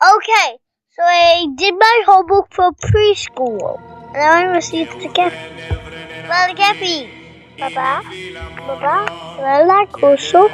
Okay, 0.00 0.58
so 0.94 1.02
I 1.02 1.48
did 1.56 1.74
my 1.74 2.02
homework 2.06 2.54
for 2.54 2.70
preschool. 2.70 3.80
And 4.14 4.22
I 4.22 4.46
want 4.46 4.62
to 4.62 4.68
see 4.70 4.82
if 4.82 4.92
the 4.92 5.08
cat. 5.08 5.32
Well, 6.28 6.48
the 6.48 6.54
cappy. 6.54 7.10
Baba, 7.58 8.06
Baba, 8.64 9.10
Lala, 9.42 9.88
Kusu, 9.88 10.48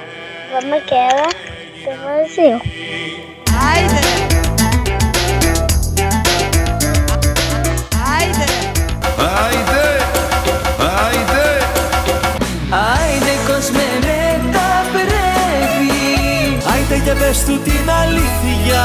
Mama 0.51 0.81
Kara, 0.87 1.29
the 1.85 1.93
Brazil. 2.01 2.59
Hi 3.49 3.87
there. 3.93 4.25
Hi 7.93 8.33
there. 8.33 8.75
Hi 9.03 9.65
there. 9.67 9.74
Και 17.05 17.13
πες 17.13 17.45
του 17.47 17.61
την 17.65 17.91
αλήθεια. 18.03 18.85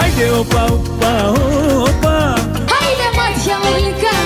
Άιντε 0.00 0.30
οπα 0.38 0.64
οπα 0.64 1.28
οπα 1.86 2.16
Άιντε 2.78 3.08
μάτια 3.18 3.56
μου 3.62 3.70
γλυκά 3.76 4.16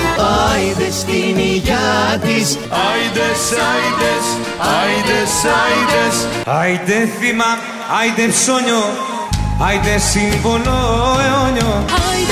Άιντε 0.51 0.91
στην 0.99 1.37
υγειά 1.37 2.19
της. 2.25 2.47
Άιντες, 2.87 3.41
άιντες, 3.71 4.25
άιντες, 4.79 5.33
άιντες. 5.63 6.15
Άιντε 6.59 7.09
θύμα, 7.19 7.49
άιντε 7.99 8.25
ψώνιο, 8.33 8.83
άιντε 9.67 9.95
σύμβολο 10.11 10.77
αιώνιο. 11.25 11.71
Άιντε, 12.07 12.07
άιντε, 12.11 12.30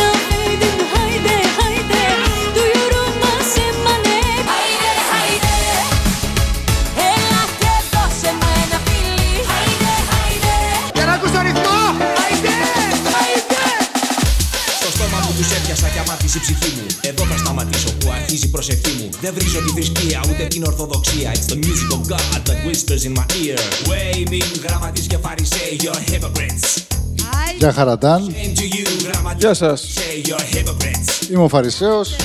η 16.39 16.41
ψυχή 16.41 16.69
μου. 16.75 16.85
Εδώ 17.01 17.23
θα 17.25 17.37
σταματήσω 17.37 17.89
που 17.99 18.07
αρχίζει 18.17 18.45
η 18.45 18.51
προσευχή 18.55 18.91
μου. 18.99 19.09
Δεν 19.21 19.33
βρίζω 19.33 19.59
τη 19.65 19.69
θρησκεία 19.77 20.19
ούτε 20.29 20.43
την 20.53 20.63
ορθοδοξία. 20.63 21.31
It's 21.35 21.47
the 21.53 21.57
music 21.65 21.89
of 21.97 22.01
God 22.11 22.39
that 22.47 22.59
whispers 22.67 23.03
in 23.07 23.13
my 23.19 23.25
ear. 23.43 23.59
Waving 23.89 24.51
γραμματείς 24.65 25.07
και 25.07 25.17
φαρισαίοι 25.17 25.79
You're 25.83 26.01
hypocrites. 26.11 26.67
Γεια 27.57 27.73
χαραντάν, 27.73 28.33
Aim 29.09 29.13
to 29.13 29.17
you 29.17 29.21
γραμματείς 29.21 29.43
Γεια 29.43 29.53
σας. 29.53 29.87
Say 29.95 30.27
you're 30.27 30.55
hypocrites 30.57 31.31
είμαι 31.31 31.43
ο 31.43 31.47
Φαρισαίος 31.47 32.15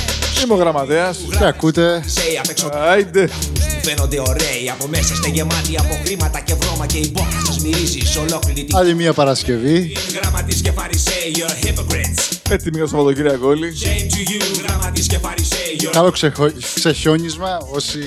Είμαι 0.45 0.55
ο 0.55 0.57
Γραμματέας. 0.57 1.19
και 1.39 1.45
ακούτε; 1.45 2.05
Say 2.15 2.39
απ' 2.39 2.49
έξω 2.51 2.69
Άιντε. 2.73 3.27
που 3.27 3.81
φαίνονται 3.89 4.21
ωραίοι 4.21 4.71
Από 4.73 4.87
μέσα 4.89 5.13
είστε 5.13 5.29
γεμάτοι 5.29 5.77
από 5.79 5.99
χρήματα 6.05 6.41
και 6.41 6.55
βρώμα 6.55 6.87
Και 6.87 6.99
η 6.99 7.11
μπόχα 7.15 7.41
σας 7.47 7.59
μυρίζει 7.59 7.99
σε 8.01 8.19
ολόκληρη 8.19 8.65
την 8.65 8.77
άλλη 8.77 8.95
μία 8.95 9.13
Παρασκευή. 9.13 9.93
Γραμματείς 10.21 10.61
και 10.61 10.71
φαρισαίοι 10.71 11.33
You're 11.35 11.67
hypocrites 11.67 12.37
Έτοιμοι 12.51 12.77
για 12.77 12.85
το 12.85 12.89
Σαββατοκύριακο 12.89 13.47
όλοι. 13.49 13.73
Shame 13.83 14.13
to 14.15 14.31
you 14.31 14.63
γραμματείς 14.67 15.07
και 15.07 15.19
φαρισαίοι 15.19 15.77
You're 15.81 15.89
Καλό 15.93 16.11
ξεχω... 16.11 16.51
ξεχιόνισμα 16.75 17.59
όσοι 17.71 17.99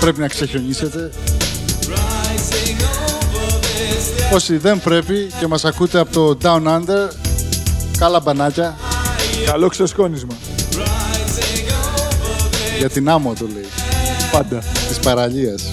πρέπει 0.00 0.20
να 0.20 0.28
ξεχιονίσετε. 0.28 1.10
Όσοι 4.32 4.56
δεν 4.56 4.80
πρέπει 4.82 5.30
και 5.40 5.46
μας 5.46 5.64
ακούτε 5.64 5.98
από 5.98 6.12
το 6.12 6.38
Down 6.42 6.66
Under, 6.66 7.08
καλά 7.98 8.20
μπανάκια 8.20 8.76
Καλό 9.46 9.68
ξεσκόνισμα. 9.68 10.34
για 12.78 12.88
την 12.90 13.08
άμμο 13.08 13.32
το 13.38 13.46
λέει, 13.54 13.66
Πάντα. 14.32 14.62
της 14.88 14.98
παραλίας. 14.98 15.68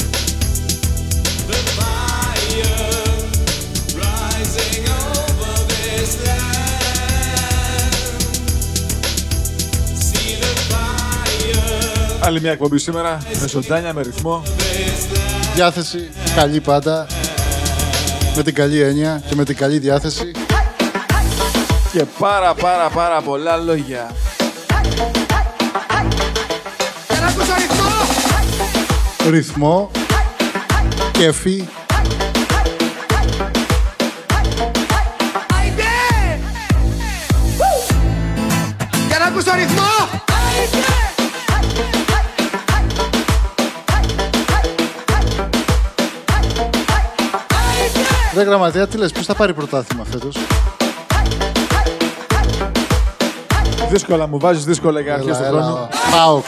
Άλλη 12.20 12.42
μια 12.42 12.52
εκπομπή 12.52 12.78
σήμερα. 12.78 13.17
Με 13.42 13.48
ζωντάνια, 13.48 13.94
με 13.94 14.02
ρυθμό. 14.02 14.44
Διάθεση, 15.55 16.10
καλή 16.36 16.60
πάντα, 16.60 17.08
με 18.36 18.44
την 18.44 18.54
καλή 18.54 18.82
έννοια 18.82 19.22
και 19.30 19.36
με 19.36 19.44
την 19.44 19.55
καλή 19.55 19.78
διάθεση. 19.80 20.32
Και 21.95 22.06
πάρα 22.20 22.54
πάρα 22.54 22.89
πάρα 22.89 23.22
πολλά 23.22 23.58
λόγια. 23.58 24.11
Για 27.10 27.20
να 27.20 27.28
ακούς 27.28 27.48
το 27.48 27.54
ρυθμό! 27.58 27.86
Ρυθμό, 29.30 29.92
κέφι, 31.11 31.67
Άιντε! 35.60 35.84
Για 39.08 39.20
να 39.20 39.26
ακούς 39.26 39.44
το 39.44 39.52
ρυθμό! 39.55 39.84
Ρε 48.36 48.44
γραμματέα, 48.44 48.88
τι 48.88 48.98
λες, 48.98 49.11
ποιος 49.11 49.26
θα 49.26 49.36
πάρει 49.36 49.54
πρωτάθλημα 49.54 50.04
φέτος; 50.11 50.36
Δύσκολα 53.90 54.28
μου 54.28 54.40
βάζεις 54.40 54.64
δύσκολα 54.64 55.00
για 55.00 55.14
αρχές 55.14 55.38
του 55.38 55.44
χρόνου. 55.44 55.88
Πάοκ. 56.12 56.46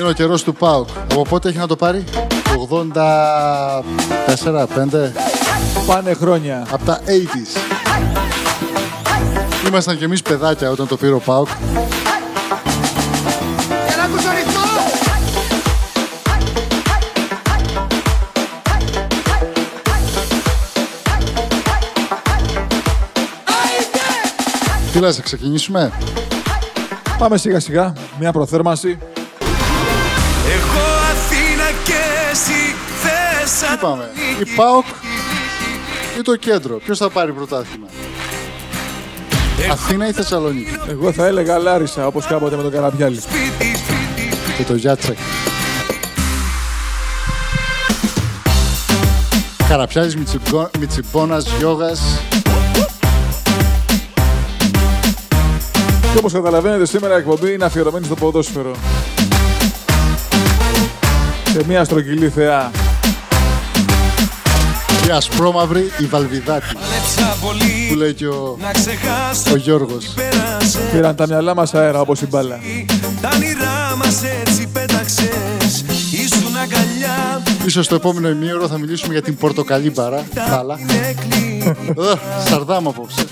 Είναι 0.00 0.08
ο 0.08 0.12
καιρός 0.12 0.42
του 0.42 0.54
Πάοκ. 0.54 0.88
Από 1.10 1.22
πότε 1.22 1.48
έχει 1.48 1.58
να 1.58 1.66
το 1.66 1.76
πάρει; 1.76 2.04
Το 2.54 2.60
84, 2.60 4.66
5, 4.66 5.12
Πάνε 5.86 6.14
χρόνια. 6.14 6.66
από 6.70 6.84
τα 6.84 7.00
80s. 7.06 7.58
Ήμασταν 9.68 9.98
κι 9.98 10.04
εμείς 10.04 10.22
παιδάκια 10.22 10.70
όταν 10.70 10.86
το 10.86 10.96
πήρε 10.96 11.12
ο 11.12 11.18
Πάοκ. 11.18 11.48
Τι 24.92 24.98
λες, 24.98 25.16
θα 25.16 25.22
ξεκινήσουμε; 25.22 25.92
Πάμε 27.18 27.36
σιγά 27.38 27.60
σιγά. 27.60 27.92
Μια 28.20 28.32
προθέρμανση. 28.32 28.98
Εγώ 30.46 30.86
Αθήνα 31.10 31.64
και 31.84 31.98
εσύ 32.30 32.74
Τι 33.72 33.76
πάμε, 33.80 34.10
η 34.40 34.44
ΠΑΟΚ 34.56 34.84
ή 36.18 36.22
το 36.22 36.36
κέντρο. 36.36 36.76
Ποιος 36.84 36.98
θα 36.98 37.10
πάρει 37.10 37.32
πρωτάθλημα; 37.32 37.86
Αθήνα 39.70 40.08
ή 40.08 40.12
Θεσσαλονίκη; 40.12 40.78
Εγώ 40.88 41.12
θα 41.12 41.26
έλεγα 41.26 41.58
Λάρισα, 41.58 42.06
όπως 42.06 42.26
κάποτε 42.26 42.56
με 42.56 42.62
τον 42.62 42.70
Καραπιάλη. 42.70 43.20
Και 44.56 44.62
το 44.62 44.74
Γιάτσεκ. 44.74 45.16
Καραπιάλης, 49.68 50.16
Μιτσιγκο- 50.16 50.70
Μιτσιμπόνας, 50.78 51.46
Γιώγας. 51.58 52.00
Και 56.12 56.18
όπως 56.18 56.32
καταλαβαίνετε 56.32 56.86
σήμερα 56.86 57.14
η 57.14 57.18
εκπομπή 57.18 57.52
είναι 57.52 57.64
αφιερωμένη 57.64 58.04
στο 58.04 58.14
ποδόσφαιρο. 58.14 58.72
Σε 61.52 61.62
μια 61.66 61.84
στρογγυλή 61.84 62.28
θεά. 62.28 62.70
Η 65.08 65.10
ασπρόμαυρη, 65.10 65.90
η 65.98 66.04
Βαλβιδάτη. 66.04 66.66
Που 67.88 67.94
λέει 67.96 68.14
και 68.14 68.26
ο, 68.26 68.56
Να 68.60 68.70
ξεχάσω 68.70 69.52
ο 69.52 69.56
Γιώργος. 69.56 70.14
πέρασες 70.14 70.80
Πήραν 70.92 71.16
τα 71.16 71.26
μυαλά 71.26 71.54
μας 71.54 71.74
αέρα 71.74 72.00
όπως 72.00 72.20
η 72.20 72.26
μπάλα. 72.26 72.58
Τα 73.20 73.30
όνειρά 73.34 73.96
μας 73.98 74.22
έτσι 74.40 74.68
πέταξες 74.72 75.84
Ήσουν 76.12 76.56
αγκαλιά 76.62 77.42
Ίσως 77.66 77.84
στο 77.84 77.94
επόμενο 77.94 78.28
ημίωρο 78.28 78.68
θα 78.68 78.78
μιλήσουμε 78.78 79.12
για 79.12 79.22
την 79.22 79.36
πορτοκαλί 79.36 79.90
μπαρά. 79.90 80.24
Μπάλα. 80.50 80.78
έκλει 81.08 81.74
Ω, 81.96 82.18
Σαρδάμ 82.48 82.88
απόψε. 82.88 83.24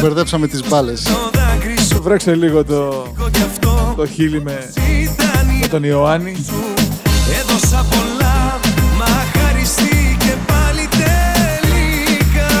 Μπερδέψαμε 0.00 0.46
τις 0.46 0.68
μπάλες. 0.68 1.02
το 1.02 1.30
δάκρυ 1.32 1.80
σου 1.80 2.02
Βρέξε 2.02 2.34
λίγο 2.34 2.64
το, 2.64 3.06
έχω 3.18 3.30
κι 3.30 3.42
αυτό 3.42 3.94
το 3.96 4.06
χείλη 4.06 4.42
με, 4.42 4.70
Ήταν 5.02 5.48
η 5.56 5.58
με 5.60 5.66
τον 5.66 5.84
Ιωάννη. 5.84 6.36
σου 6.46 6.54
Έδωσα 7.40 7.86
πολλά 7.90 8.58
Μα 8.98 9.40
χαριστεί 9.40 10.16
πάλι 10.46 10.88
τελικά 10.90 12.54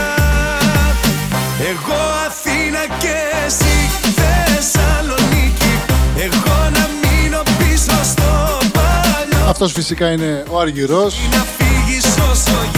Εγώ 1.70 2.00
Αθήνα 2.26 2.96
και 2.98 3.16
εσύ 3.46 3.76
Θεσσαλονίκη 4.20 5.72
Εγώ 6.16 6.56
να 6.72 6.88
μείνω 7.02 7.42
πίσω 7.58 7.96
στο 8.04 8.58
παλιό 8.72 9.48
Αυτός 9.48 9.72
φυσικά 9.72 10.10
είναι 10.12 10.44
ο 10.50 10.60
Αργυρός. 10.60 11.14
Να 11.30 11.44
φύγεις 11.58 12.04
όσο 12.04 12.50
γίνεται 12.50 12.52
πιο 12.52 12.77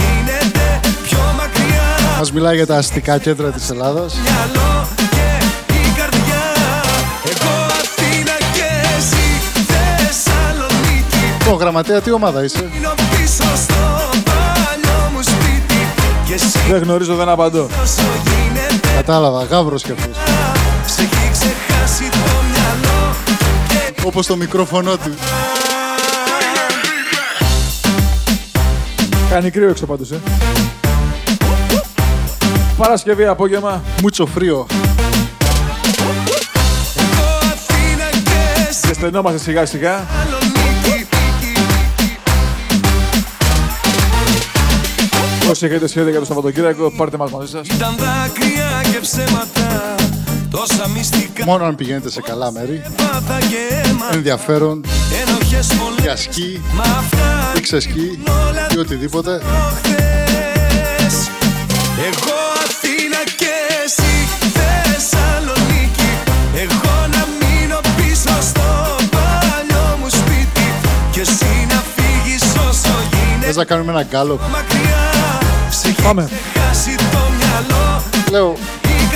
Μας 2.21 2.31
μιλάει 2.31 2.55
για 2.55 2.65
τα 2.65 2.77
αστικά 2.77 3.17
κέντρα 3.17 3.49
της 3.49 3.69
Ελλάδας. 3.69 4.13
Μυαλό 4.13 4.87
και 4.95 5.45
η 5.73 5.93
καρδιά 5.97 6.43
Εγώ 7.23 7.65
Αθήνα 7.65 8.37
και 8.53 8.97
εσύ 8.97 9.25
Θεσσαλονίκη 9.71 11.17
Λοιπόν, 11.39 11.59
γραμματέα, 11.59 12.01
τι 12.01 12.11
ομάδα 12.11 12.43
είσαι; 12.43 12.69
Μείνω 12.73 12.89
πίσω 13.09 13.43
στο 13.55 13.73
παλιό 14.23 15.09
μου 15.13 15.21
σπίτι 15.21 15.87
Και 16.25 16.33
εσύ 16.33 16.59
Δεν 16.69 16.81
γνωρίζω, 16.83 17.15
δεν 17.15 17.29
απαντώ. 17.29 17.63
όσο 17.83 18.01
γίνεται 18.23 18.87
Κατάλαβα, 18.95 19.43
γάβρος 19.43 19.83
κι 19.83 19.91
αυτός. 19.91 20.15
Σε 20.85 21.01
έχει 21.01 21.31
ξεχάσει 21.31 22.09
το 22.09 22.17
μυαλό 22.51 23.15
Και 23.67 24.01
Όπως 24.07 24.25
το 24.25 24.35
μικρόφωνο 24.35 24.97
του. 24.97 25.13
Κάνει 29.29 29.49
κρύο 29.49 29.69
έξω 29.69 29.85
πάντως, 29.85 30.11
ε. 30.11 30.19
Παρασκευή 32.81 33.25
απόγευμα. 33.25 33.83
Μούτσο 34.01 34.25
φρίο. 34.25 34.65
εγώ 36.95 37.37
Αθήνα 37.39 38.09
και 38.23 38.69
εσύ 38.69 38.87
Και 38.87 38.93
στενόμαστε 38.93 39.39
σιγά 39.39 39.65
σιγά. 39.65 39.97
Θεσσαλονίκη 39.97 41.07
Όσοι 45.49 45.65
έχετε 45.65 45.87
σχέδια 45.87 46.09
για 46.11 46.19
το 46.19 46.25
Σαββατοκύριακο, 46.25 46.91
πάρτε 46.91 47.17
μας 47.17 47.31
μαζί 47.31 47.51
σας. 47.51 47.67
Ήταν 47.67 47.95
δάκρυα 47.97 48.91
και 48.91 48.99
ψέματα 48.99 49.95
Τόσα 50.49 50.87
μυστικά 50.87 51.45
Μόνο 51.45 51.65
αν 51.65 51.75
πηγαίνετε 51.75 52.09
σε 52.09 52.21
καλά 52.21 52.51
μέρη. 52.51 52.81
πάθα 52.97 53.39
και 53.39 53.89
αίμα 53.89 54.05
Ενδιαφέρον 54.13 54.85
Ενοχές 55.27 55.67
πολλές 55.67 55.99
για 56.01 56.15
σκι 56.15 56.61
Μα 56.73 56.83
αυτά 56.83 57.53
ή 57.57 57.59
ξεσκι 57.59 58.19
ή 58.75 58.77
οτιδήποτε. 58.77 59.41
προχθές 59.41 61.29
Εγώ 61.97 62.30
Θες 73.53 73.59
να 73.59 73.65
κάνουμε 73.65 73.91
ένα 73.91 74.03
γκάλο; 74.03 74.39
μακριά 74.51 75.11
Σε 75.69 75.87
έχει 75.87 76.01
Πάμε. 76.01 76.29
ξεχάσει 76.53 76.95
το 76.95 77.17
μυαλό 77.37 78.03
Λέω, 78.31 78.57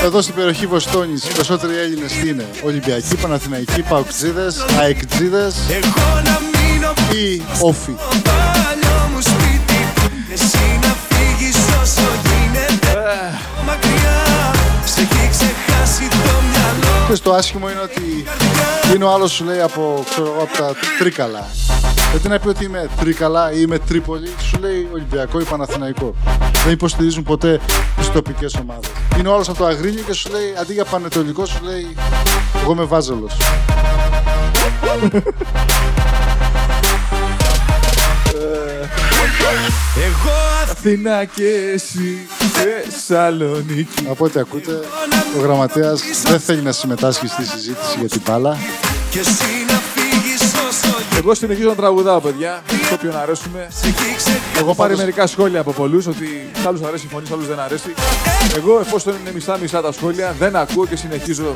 εδώ 0.05 0.21
στην 0.21 0.35
περιοχή 0.35 0.67
Βοστόνης, 0.67 1.23
οι 1.23 1.31
περισσότεροι 1.33 1.77
Έλληνες 1.77 2.11
τι 2.11 2.29
είναι; 2.29 2.45
Ολυμπιακοί, 2.63 3.15
Παναθηναϊκοί, 3.15 3.81
Παοκτζίδες, 3.81 4.65
Αεκτζίδες 4.79 5.55
Εγώ 5.69 6.21
να 6.23 6.39
μείνω 6.53 6.93
ή 7.11 7.41
Όφη; 7.59 7.93
στο 8.09 8.21
παλιό 8.23 9.09
μου 9.13 9.21
σπίτι 9.21 9.79
Και 10.27 10.33
εσύ 10.33 10.79
να 10.81 10.95
φύγεις 11.09 11.55
όσο 11.81 12.07
γίνεται 12.25 13.03
μακριά 13.65 14.21
Σε 14.85 15.01
έχει 15.01 15.29
ξεχάσει 15.31 16.07
το 16.09 16.15
μυαλό 16.49 16.54
Και 17.15 17.21
το 17.21 17.33
άσχημο 17.33 17.69
είναι 17.69 17.79
ότι 17.79 18.25
είναι 18.93 19.03
ο 19.03 19.11
άλλος 19.11 19.31
σου 19.31 19.43
λέει 19.43 19.61
από, 19.61 20.03
ξέρω, 20.09 20.25
εγώ, 20.25 20.41
από 20.41 20.57
τα 20.57 20.73
Τρίκαλα. 20.99 21.47
Γιατί 22.11 22.27
να 22.27 22.39
πει 22.39 22.47
ότι 22.47 22.63
είμαι 22.63 22.89
Τρίκαλα 22.99 23.51
ή 23.51 23.57
είμαι 23.59 23.79
Τρίπολη, 23.79 24.33
σου 24.41 24.59
λέει 24.59 24.87
Ολυμπιακό 24.93 25.39
ή 25.39 25.43
Παναθηναϊκό. 25.43 26.15
Δεν 26.63 26.73
υποστηρίζουν 26.73 27.23
ποτέ 27.23 27.59
τις 27.97 28.11
τοπικές 28.11 28.55
ομάδες. 28.55 28.89
Είναι 29.17 29.27
ο 29.27 29.33
άλλος 29.33 29.49
από 29.49 29.57
το 29.57 29.65
Αγρίνιο 29.65 30.03
και 30.03 30.13
σου 30.13 30.31
λέει, 30.31 30.53
αντί 30.61 30.73
για 30.73 30.85
Πανετολικό, 30.85 31.45
σου 31.45 31.59
λέει 31.63 31.95
εγώ 32.61 32.71
είμαι 32.71 32.83
Βάζελος. 32.83 33.33
Εγώ 39.95 40.44
Αθήνα 40.77 41.25
και 41.25 41.47
εσύ, 41.73 42.27
Θεσσαλονίκη. 42.53 44.07
Από 44.09 44.25
ό,τι 44.25 44.39
ακούτε, 44.39 44.71
ο 45.37 45.41
γραμματέας 45.41 46.01
δεν 46.23 46.39
θέλει 46.39 46.61
να 46.61 46.71
συμμετάσχει 46.71 47.27
στη 47.27 47.45
συζήτηση 47.45 47.95
για 47.99 48.09
την 48.09 48.21
μπάλα. 48.27 48.57
και 49.09 49.19
εσύ 49.19 49.43
να 49.67 49.73
φύγεις 49.93 50.41
όσο 50.41 50.87
γίνεται 50.87 51.17
Εγώ 51.17 51.33
συνεχίζω 51.35 51.67
να 51.69 51.75
τραγουδάω, 51.75 52.19
παιδιά. 52.19 52.61
Σε 52.87 52.93
όποιον 52.93 53.17
αρέσουμε. 53.17 53.67
Σε 53.69 53.87
έχει 53.87 53.95
ξεχάσει 53.95 54.31
Έχω 54.55 54.63
πάρει 54.65 54.75
πάντως- 54.75 54.97
μερικά 54.97 55.27
σχόλια 55.27 55.59
από 55.59 55.71
πολλούς 55.71 56.07
ότι 56.07 56.49
σ' 56.61 56.65
άλλους 56.65 56.81
αρέσει 56.81 57.05
η 57.05 57.09
φωνή, 57.11 57.25
σ' 57.27 57.31
άλλους 57.31 57.47
δεν 57.47 57.59
αρέσει. 57.59 57.93
Εγώ, 58.55 58.79
εφόσον 58.79 59.13
είναι 59.21 59.31
μισά-μισά 59.33 59.81
τα 59.81 59.91
σχόλια, 59.91 60.35
δεν 60.39 60.55
ακούω 60.55 60.85
και 60.85 60.95
συνεχίζω 60.95 61.55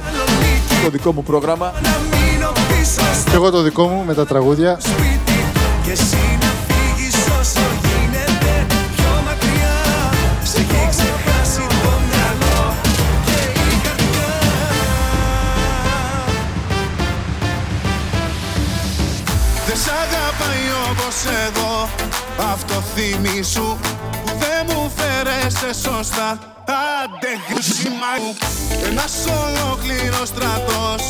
το 0.83 0.89
δικό 0.89 1.11
μου 1.13 1.23
πρόγραμμα. 1.23 1.73
να 1.83 1.89
μείνω 2.11 2.51
πίσω 2.67 3.01
στο 3.21 3.29
Και 3.29 3.35
εγώ 3.35 3.49
το 3.49 3.61
δικό 3.61 3.87
μου 3.87 4.03
με 4.07 4.13
τα 4.13 4.25
τραγούδια. 4.25 4.79
Αυτό 22.39 22.83
θυμίσου 22.95 23.77
Που 24.25 24.31
δεν 24.39 24.65
μου 24.75 24.91
φέρεσαι 24.95 25.81
σωστά 25.89 26.39
Άντε 27.01 27.31
γρουσίμα 27.49 28.11
μου 28.21 28.35
Ένας 28.89 29.13
ολόκληρος 29.25 30.27
στρατός 30.27 31.03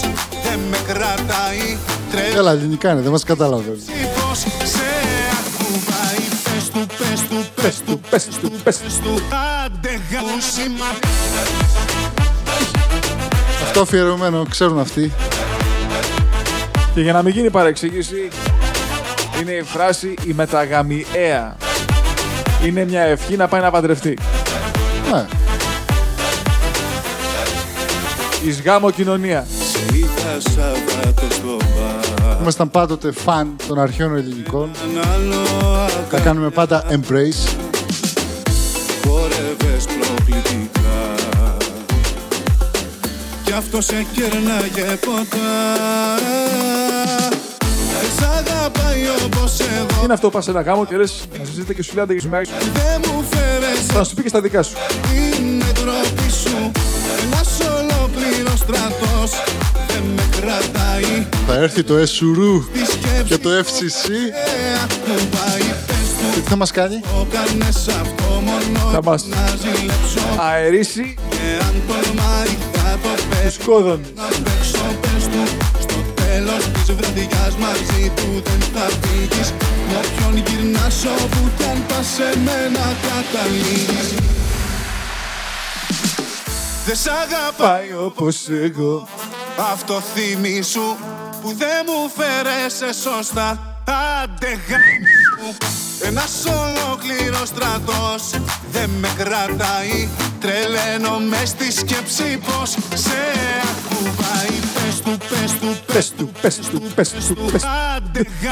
Δεν 0.44 0.60
με 0.70 0.78
κρατάει 0.88 1.78
Τρελή 2.12 2.34
Καλά, 2.34 2.52
ελληνικά 2.52 2.92
είναι, 2.92 3.02
δεν 3.02 3.12
μας 3.12 3.24
καταλαβαίνει. 3.24 3.78
πως 4.16 4.40
σε 4.74 4.90
ακουμπάει 5.40 6.24
Πες 6.44 6.70
του, 6.70 6.86
πες 6.98 7.22
του, 7.30 7.46
πες 7.62 7.82
του, 7.86 8.00
Πες 8.10 8.26
του, 8.26 8.52
πες 8.64 8.78
του. 8.78 8.82
πες 8.84 9.00
του 9.04 9.22
Άντε 9.66 10.00
γρουσίμα 10.12 10.86
Αυτό 13.64 13.82
αφιερωμένο, 13.82 14.46
ξέρουν 14.50 14.80
αυτοί. 14.80 15.12
Και 16.94 17.02
για 17.02 17.14
να 17.14 17.22
μην 17.22 17.34
γίνει 17.34 17.50
παρεξήγηση, 17.50 18.28
είναι 19.42 19.52
η 19.52 19.62
φράση 19.64 20.14
η 20.28 20.34
μεταγαμιαία. 20.34 21.58
Είναι 22.66 22.86
μια 22.86 23.02
ευχή 23.02 23.36
να 23.36 23.48
πάει 23.48 23.62
να 23.62 23.72
παντρευτεί. 23.72 24.18
Ναι, 25.12 25.26
Εις 28.46 28.62
γάμο 28.62 28.92
κοινωνία. 28.92 29.48
Είδα 29.94 30.40
Σαββάτο 30.40 31.34
στο 31.34 31.58
μπαρ 31.58 32.40
ήμασταν 32.42 32.72
πάντοτε 32.72 33.12
φαν 33.12 33.56
των 33.68 33.80
αρχαίων 33.80 34.16
ελληνικών. 34.16 34.72
Ένα 34.92 35.02
άλλο 35.14 35.38
Τα 36.10 36.20
κάνουμε 36.20 36.50
πάντα 36.50 36.84
embrace. 36.90 37.56
χόρευες 39.08 39.86
προκλητικά 40.00 41.16
Κι 43.44 43.52
αυτό 43.52 43.82
σε 43.82 44.06
κέρναγε 44.14 44.96
ποτά 45.06 46.16
Δεν 46.16 46.89
σ' 48.74 48.80
αγαπάει 48.80 49.04
όπως 49.26 49.60
εγώ 49.60 50.04
Είναι 50.04 50.14
αυτό 50.14 50.28
που 50.28 50.34
πας 50.34 50.44
σε 50.44 50.50
ένα 50.52 50.62
γάμο 50.62 50.86
και 50.86 50.96
λες 50.98 51.14
να 51.40 51.46
συζητείτε 51.46 51.74
και 51.74 51.84
σου 51.84 51.92
λέει 51.96 52.04
άντε 52.04 52.14
και 52.14 52.22
σου 52.22 52.30
μέρες. 52.30 52.50
Δεν 52.74 53.02
μου 53.08 53.24
φέρες 53.30 53.80
Θα 53.88 54.04
σου 54.04 54.14
πει 54.16 54.22
και 54.22 54.28
στα 54.28 54.42
δικά 54.42 54.64
σου. 54.64 54.74
την 55.02 55.60
τρόπη 55.74 56.30
σου 56.44 56.72
Ένας 57.24 57.50
ολόκληρος 57.78 58.60
στρατός 58.60 59.32
Δεν 59.88 60.04
με 60.16 60.24
κρατάει 60.40 61.28
Θα 61.48 61.54
έρθει 61.54 61.84
το 61.84 61.94
SURU 61.96 62.64
Τη 62.74 62.80
σκέψη 62.80 63.24
και 63.26 63.38
το 63.38 63.50
FCC. 63.50 64.10
ε, 64.10 64.74
ακουμπάει 64.84 65.68
Πες 65.88 66.08
του 66.18 66.34
Και 66.34 66.40
τι 66.40 66.50
θα 66.50 66.56
μας 66.56 66.72
κάνει; 66.72 67.00
το 67.00 67.28
κάνες 67.32 67.88
αυτό 67.88 68.42
μόνο 68.46 68.90
Θα 68.92 69.00
μας 69.04 69.26
Να 69.26 69.46
ζηλέψω 69.62 70.42
αερίσει 70.52 71.16
Και 71.30 71.64
αν 71.66 71.74
τολμάει 71.88 72.58
θα 72.74 72.98
το 73.04 73.10
τους 73.16 73.26
πέσω 73.26 73.60
κόδωνες. 73.72 74.08
Τέλος 76.40 76.66
της 76.72 76.96
βραδιάς 76.96 77.56
μαζί 77.56 78.12
του 78.16 78.42
δεν 78.44 78.62
θα 78.74 78.90
φύγεις. 79.02 79.54
Με 79.88 79.98
όποιον 79.98 80.46
γυρνάς 80.48 81.06
όπου 81.06 81.50
κι 81.58 81.64
αν 81.64 81.86
πας 81.88 82.08
σε 82.08 82.40
μένα 82.40 82.96
καταλήγεις. 83.08 84.14
Δεν 86.86 86.96
σ' 86.96 87.08
αγαπάει 87.08 87.88
Πάει 87.88 87.94
όπως 88.06 88.50
εγώ. 88.50 89.08
αυτό 89.74 90.02
θυμίσου 90.14 90.96
που 91.42 91.54
δεν 91.58 91.86
μου 91.86 92.12
φέρεσαι 92.18 93.02
σωστά. 93.02 93.60
Άντε 94.24 94.48
γα... 94.68 94.78
Ένας 96.02 96.46
ολόκληρος 96.46 97.48
στρατός 97.48 98.24
δεν 98.72 98.90
με 98.90 99.08
κρατάει 99.18 100.08
Τρελαίνω 100.40 101.20
μες 101.20 101.50
στη 101.50 101.72
σκέψη 101.72 102.40
πως 102.46 102.70
σε 102.94 103.20
ακουμπάει 103.70 104.60
Πες 104.74 105.02
του, 105.02 105.18
πες 105.30 105.52
του, 105.60 105.78
Πες 105.94 106.12
του, 106.18 106.32
πες 106.42 106.56
του, 106.56 106.82
πες 106.96 107.10
του, 107.10 107.36
πες 107.52 107.62
του. 107.62 107.68
άντε 107.96 108.22
γα... 108.42 108.52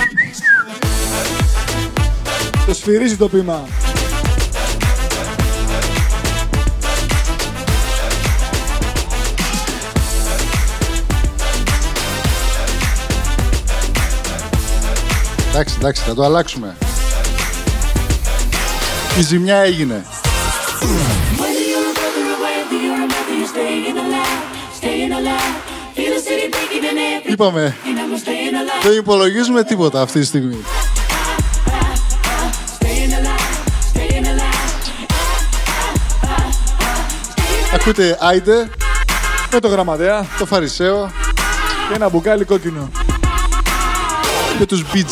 Το 2.66 2.74
σφυρίζει 2.74 3.16
το 3.18 3.28
πείμα. 3.28 3.64
Εντάξει, 15.50 15.76
εντάξει, 15.78 16.04
θα 16.04 16.14
το 16.14 16.24
αλλάξουμε. 16.24 16.76
Η 19.18 19.22
ζημιά 19.22 19.58
έγινε. 19.58 20.06
Είπαμε, 27.26 27.76
δεν 28.84 28.98
υπολογίζουμε 28.98 29.64
τίποτα 29.64 30.02
αυτή 30.02 30.20
τη 30.20 30.26
στιγμή. 30.26 30.58
Ακούτε 37.74 38.18
Άιντε 38.20 38.70
με 39.52 39.60
το 39.60 39.68
γραμματέα, 39.68 40.26
το 40.38 40.46
φαρισαίο 40.46 41.12
και 41.90 41.96
ένα 41.96 42.10
μπουκάλι 42.10 42.46
κόκκινο 42.46 42.90
και 44.58 44.66
τους 44.66 44.84
Bee 44.94 45.04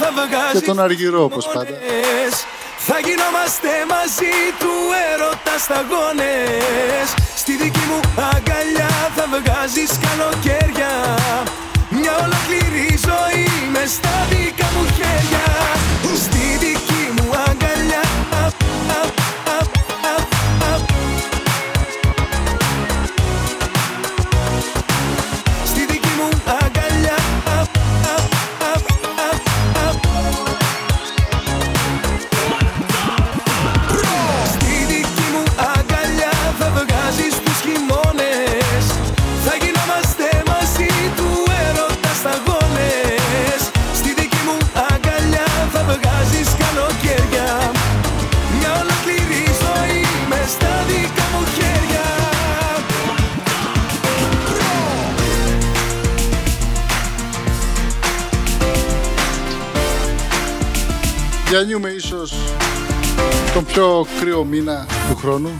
θα 0.00 0.08
βγάζει 0.16 0.58
Και 0.60 0.66
τον 0.66 0.80
Αργυρό, 0.80 1.22
όπως 1.24 1.44
πάντα. 1.46 1.64
φωνές. 1.64 2.34
Θα 2.90 2.98
γινόμαστε 3.06 3.70
μαζί 3.94 4.36
του 4.60 4.72
έρωτα 5.10 5.54
σταγόνες 5.64 7.06
Στη 7.42 7.52
δική 7.62 7.84
μου 7.90 8.00
αγκαλιά 8.32 8.92
θα 9.16 9.24
βγάζεις 9.34 9.90
καλοκαίρια 10.06 10.92
Μια 11.98 12.14
ολόκληρη 12.24 12.86
ζωή 13.08 13.46
μες 13.72 13.90
στα 13.98 14.16
δικά 14.30 14.66
μου 14.74 14.84
χέρια 14.98 15.46
Διανύουμε 61.48 61.88
ίσως 61.88 62.34
τον 63.54 63.64
πιο 63.64 64.06
κρύο 64.20 64.44
μήνα 64.44 64.86
του 65.08 65.16
χρόνου. 65.16 65.50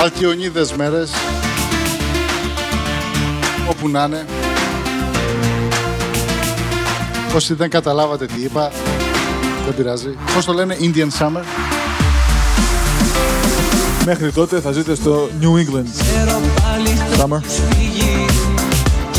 Αλκιονίδες 0.00 0.72
μέρες. 0.72 1.10
Όπου 3.70 3.88
να 3.88 4.04
είναι. 4.04 4.26
Όσοι 7.34 7.54
δεν 7.54 7.70
καταλάβατε 7.70 8.26
τι 8.26 8.42
είπα, 8.42 8.72
δεν 9.64 9.74
πειράζει. 9.74 10.16
Πώς 10.34 10.44
το 10.44 10.52
λένε, 10.52 10.76
Indian 10.80 11.08
Summer. 11.18 11.42
Μέχρι 14.04 14.32
τότε 14.32 14.60
θα 14.60 14.72
ζείτε 14.72 14.94
στο 14.94 15.28
New 15.40 15.46
England 15.46 15.86
Ξέρω 15.98 16.40
πάλι 16.62 16.96
Summer, 17.16 17.40
φύγει 17.42 18.25
Και 18.25 18.25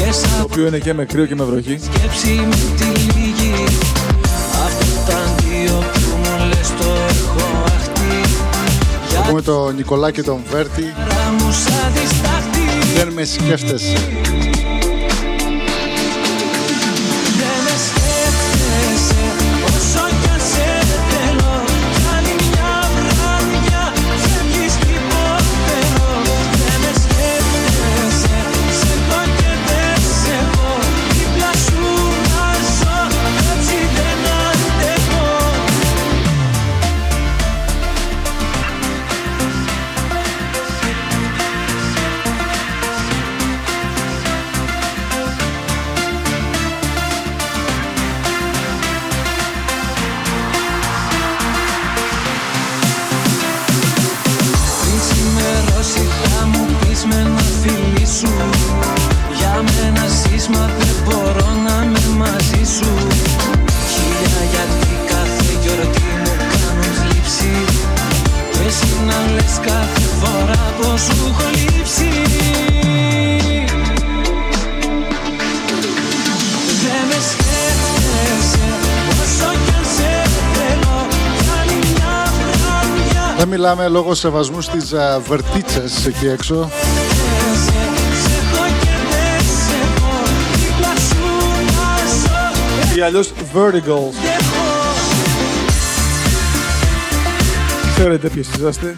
το 0.07 0.13
σαν 0.13 0.41
οποίο 0.41 0.67
είναι 0.67 0.77
και 0.77 0.93
με 0.93 1.05
κρύο 1.05 1.25
και 1.25 1.35
με 1.35 1.43
βροχή. 1.43 1.79
σκέψη 1.83 2.27
μου 2.27 2.75
τη 2.77 2.83
λίγη 2.85 3.53
Αυτό 4.65 5.11
τα 5.11 5.35
δύο 5.37 5.73
που 5.93 6.17
μου 6.17 6.45
λες 6.47 6.69
το 6.79 6.89
έχω 7.09 7.63
αχτή 7.65 8.29
Για 9.09 9.19
Έχουμε 9.19 9.41
τον 9.41 9.75
Νικολά 9.75 10.11
και 10.11 10.23
τον 10.23 10.39
Βέρτη. 10.51 10.93
χαρά 10.97 11.31
μου 11.31 11.51
σαν 11.51 11.91
δισταχτή 11.93 12.95
Δεν 12.97 13.13
με 13.13 13.23
σκέφτεσαι. 13.23 13.97
Δεν 83.37 83.47
μιλάμε 83.47 83.87
λόγω 83.87 84.13
σεβασμού 84.13 84.61
στις 84.61 84.93
α, 84.93 85.19
βερτίτσες 85.19 86.05
εκεί 86.05 86.27
έξω. 86.27 86.69
Ή 92.97 93.01
αλλιώς 93.01 93.31
Verticals. 93.53 94.37
Ξέρετε 97.95 98.29
ποιες 98.29 98.47
είσαστε. 98.57 98.95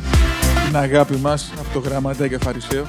Την 0.65 0.77
αγάπη 0.77 1.15
μας 1.21 1.51
από 1.59 1.67
το 1.73 1.89
γραμματέα 1.89 2.27
και 2.27 2.37
φαρισαίο. 2.43 2.85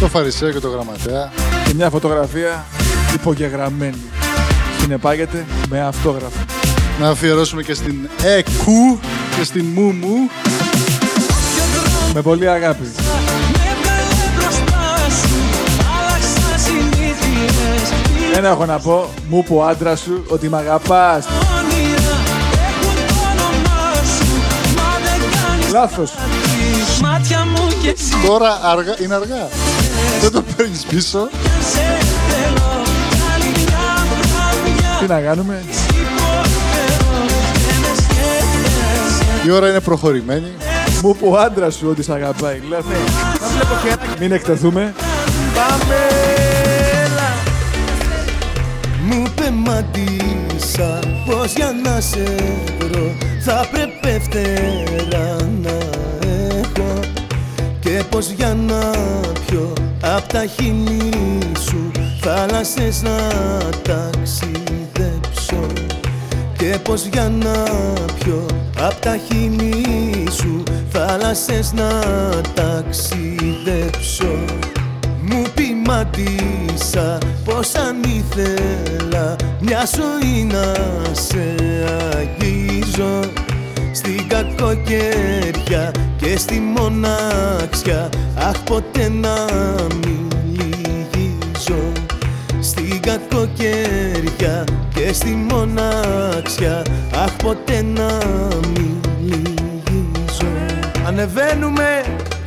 Το 0.00 0.08
Φαρισαίο 0.08 0.50
και 0.50 0.60
το 0.60 0.68
Γραμματέα. 0.68 1.32
Και 1.66 1.74
μια 1.74 1.90
φωτογραφία 1.90 2.64
υπογεγραμμένη. 3.14 4.02
Συνεπάγεται 4.80 5.46
με 5.68 5.80
αυτόγραφο. 5.80 6.44
Να 7.00 7.08
αφιερώσουμε 7.08 7.62
και 7.62 7.74
στην 7.74 8.08
ΕΚΟΥ 8.22 8.98
και 9.36 9.44
στην 9.44 9.64
ΜΟΥΜΟΥ. 9.64 10.30
Με 12.14 12.22
πολύ 12.22 12.48
αγάπη. 12.48 12.92
Ένα 18.36 18.48
έχω 18.48 18.66
να 18.66 18.78
πω, 18.78 19.08
μου 19.28 19.38
είπε 19.38 19.54
ο 19.54 19.64
άντρα 19.66 19.96
σου 19.96 20.24
ότι 20.28 20.48
με 20.48 20.56
αγαπάς. 20.56 21.26
Λάθος. 25.72 26.12
Μάτια 27.02 27.44
μου 27.44 27.68
και 27.82 27.88
εσύ 27.88 28.26
Τώρα 28.26 28.60
αργά, 28.62 28.94
είναι 29.02 29.14
αργά. 29.14 29.48
Δεν 30.20 30.30
το 30.30 30.44
παίρνεις 30.56 30.82
πίσω. 30.82 31.28
σε 31.72 31.98
θέλω 32.28 32.82
Κι 33.10 33.20
άλλη 33.34 33.50
μια 33.56 34.06
βράδια 34.20 34.98
Τι 35.00 35.06
να 35.06 35.20
κάνουμε; 35.20 35.64
υποφέρω 35.68 37.26
Δεν 37.66 37.80
με 37.80 37.88
σκέφτεσαι 37.96 39.46
Η 39.46 39.50
ώρα 39.50 39.68
είναι 39.68 39.80
προχωρημένη. 39.80 40.52
Μου 41.02 41.14
είπε 41.16 41.26
ο 41.26 41.38
άντρας 41.38 41.74
σου 41.74 41.88
ότι 41.90 42.02
σε 42.02 42.12
αγαπάει. 42.12 42.60
Λέω, 42.68 42.80
ναι. 42.88 42.96
Μην 44.20 44.32
εκτεθούμε. 44.32 44.94
Μου 49.04 49.22
πεμαντήσα 49.34 50.98
πως 51.26 51.52
για 51.52 51.72
να 51.84 52.00
σε 52.00 52.34
βρω 52.78 53.16
θα 53.40 53.68
πρέπει 53.70 54.20
φτερά 54.20 55.36
να 55.62 55.78
έχω 56.58 57.00
και 57.80 58.02
πως 58.10 58.30
για 58.30 58.54
να 58.54 58.90
πιω 59.46 59.72
απ' 60.02 60.26
τα 60.32 60.44
χείλη 60.46 61.10
σου 61.58 61.90
θάλασσες 62.20 63.02
να 63.02 63.16
ταξιδέψω 63.82 65.66
και 66.58 66.78
πως 66.82 67.06
για 67.12 67.32
να 67.42 67.62
πιω 68.18 68.46
απ' 68.78 69.00
τα 69.00 69.16
χείλη 69.26 69.82
σου 69.84 69.87
θάλασσες 70.98 71.72
να 71.72 72.00
ταξιδέψω. 72.54 74.34
Μου 75.22 75.42
ποιμάτισα 75.54 77.18
πως 77.44 77.74
αν 77.74 78.02
ήθελα 78.02 79.36
μια 79.60 79.88
ζωή 79.96 80.44
να 80.44 80.74
σε 81.12 81.54
αγγίζω. 82.16 83.20
Στην 83.92 84.28
κακοκαιριά 84.28 85.90
και 86.16 86.36
στη 86.36 86.60
μοναξιά 86.60 88.08
Αχ 88.36 88.62
ποτέ 88.62 89.08
να 89.08 89.44
μην 89.94 90.28
λυγίζω. 90.52 91.92
Στην 92.60 93.00
κακοκαιριά 93.00 94.64
και 94.94 95.12
στη 95.12 95.28
μοναξιά 95.28 96.82
Αχ 97.14 97.36
ποτέ 97.36 97.82
να 97.82 98.18
μιλήσω 98.74 99.57
Ανεβαίνουμε. 101.08 102.04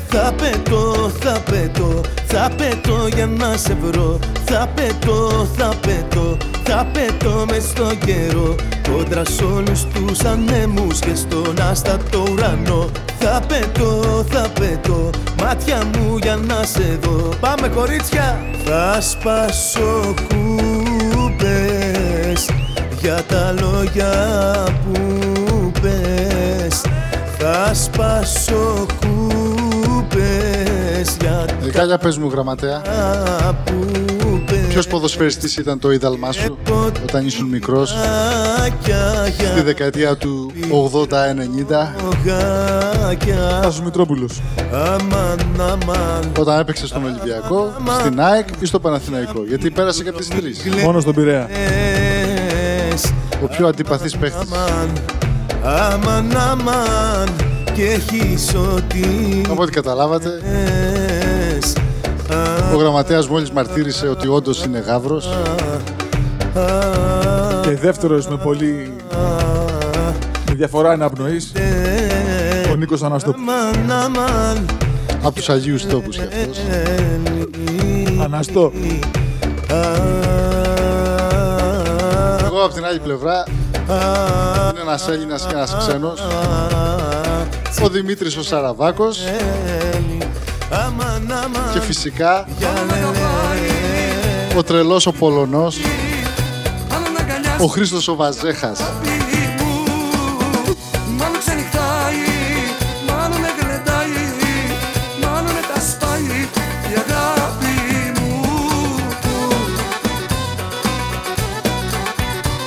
Θα 0.07 0.33
πετώ, 0.37 1.11
θα 1.19 1.41
πετώ, 1.51 2.01
θα 2.25 2.49
πετώ 2.57 3.07
για 3.15 3.25
να 3.25 3.57
σε 3.57 3.77
βρω. 3.81 4.19
Θα 4.45 4.69
πετώ, 4.75 5.47
θα 5.57 5.73
πετώ, 5.81 6.37
θα 6.63 6.87
πετώ 6.93 7.45
μες 7.49 7.63
στο 7.63 7.91
καιρό. 8.05 8.55
Κόντρα 8.91 9.25
σ' 9.25 9.41
όλους 9.41 9.85
τους 9.85 10.19
ανέμους 10.19 10.99
και 10.99 11.15
στον 11.15 11.61
άστατο 11.71 12.23
ουρανό. 12.31 12.89
Θα 13.19 13.41
πετώ, 13.47 14.25
θα 14.29 14.49
πετώ, 14.59 15.09
μάτια 15.41 15.83
μου 15.97 16.17
για 16.17 16.35
να 16.35 16.63
σε 16.63 16.99
δω. 17.01 17.29
Πάμε 17.39 17.67
κορίτσια! 17.67 18.45
Θα 18.65 19.01
σπάσω 19.01 20.13
κούπες 21.13 22.49
για 23.01 23.23
τα 23.27 23.53
λόγια 23.59 24.13
που 24.85 24.99
πες 25.21 25.30
Θα 27.43 27.73
σπάσω 27.73 28.85
κούπες 28.99 30.27
για 31.19 31.45
Ε, 31.65 31.69
Κάλια 31.69 31.97
πες 31.97 32.17
μου 32.17 32.29
γραμματέα, 32.29 32.81
τα 32.81 33.55
που 33.65 33.73
πες 34.45 34.59
ποιος 34.69 34.87
ποδοσφαιριστής 34.87 35.57
ήταν 35.57 35.79
το 35.79 35.91
είδαλμά 35.91 36.31
σου 36.31 36.57
όταν 37.03 37.25
ήσουν 37.25 37.47
μικρός; 37.47 37.93
Γάκια 37.93 39.25
στη 39.27 39.43
για 39.53 39.63
δεκαετία 39.63 40.15
του 40.17 40.51
80-90 40.69 41.95
γάκια 42.25 43.59
Τάσος 43.61 43.81
Μητρόπουλος. 43.81 44.41
Αμαν, 44.73 45.39
αμαν 45.59 46.31
όταν 46.39 46.59
έπαιξε 46.59 46.87
στον 46.87 47.03
Ολυμπιακό, 47.03 47.73
στην 47.99 48.21
ΑΕΚ 48.21 48.47
ή 48.59 48.65
στο 48.65 48.79
Παναθηναϊκό. 48.79 49.43
Γιατί 49.47 49.71
πέρασε 49.71 50.03
και 50.03 50.09
από 50.09 50.17
τις 50.17 50.27
τρεις. 50.27 50.61
Μόνος 50.83 51.01
στον 51.01 51.13
Πειραιά. 51.15 51.49
Λες, 52.89 53.13
Ο 53.43 53.47
πιο 53.47 53.67
αντιπαθής 53.67 54.17
παίχτης. 54.17 54.49
Αμαν, 55.63 56.37
αμαν, 56.37 56.37
αμαν 56.37 57.29
Και 57.73 57.83
έχεις 57.83 58.53
ό,τι 58.55 59.03
Από 59.49 59.61
ό,τι 59.61 59.71
καταλάβατε, 59.71 60.29
θες 61.59 61.73
ο 62.73 62.77
γραμματέας 62.77 63.27
μόλις 63.27 63.51
μαρτύρησε 63.51 64.07
ότι 64.07 64.27
όντως 64.27 64.63
είναι 64.63 64.79
γάβρος. 64.79 65.29
Και 67.61 67.75
δεύτερος 67.75 68.27
με 68.27 68.37
πολύ... 68.37 68.95
με 70.47 70.53
διαφορά 70.53 70.91
αναπνοής. 70.91 71.51
Ο 72.71 72.75
Νίκος 72.75 73.03
Αναστόπουλος. 73.03 73.49
Αμαν, 73.49 73.91
αμαν 73.91 74.65
Από 75.23 75.35
τους 75.35 75.49
Αγίους 75.49 75.85
τόπους 75.85 76.15
κι 76.15 76.23
αυτός. 76.23 76.57
Αναστό. 78.23 78.71
Εγώ 82.45 82.63
από 82.63 82.73
την 82.73 82.85
άλλη 82.85 82.99
πλευρά 82.99 83.43
είναι 84.69 84.70
ένας 84.91 85.07
Έλληνας 85.07 85.45
και 85.45 85.53
ένας 85.53 85.75
ξένος. 85.79 86.19
Ο 87.83 87.89
Δημήτρης 87.89 88.37
ο 88.37 88.43
Σαραβάκος 88.43 89.19
Αμαν, 90.69 91.31
αμαν 91.31 91.71
και 91.73 91.79
φυσικά 91.79 92.47
ο 94.57 94.63
τρελός 94.63 95.05
ο 95.05 95.11
Πολωνός, 95.11 95.77
ο 97.59 97.65
Χρήστος 97.65 98.07
ο 98.07 98.15
Βαζέχας. 98.15 98.79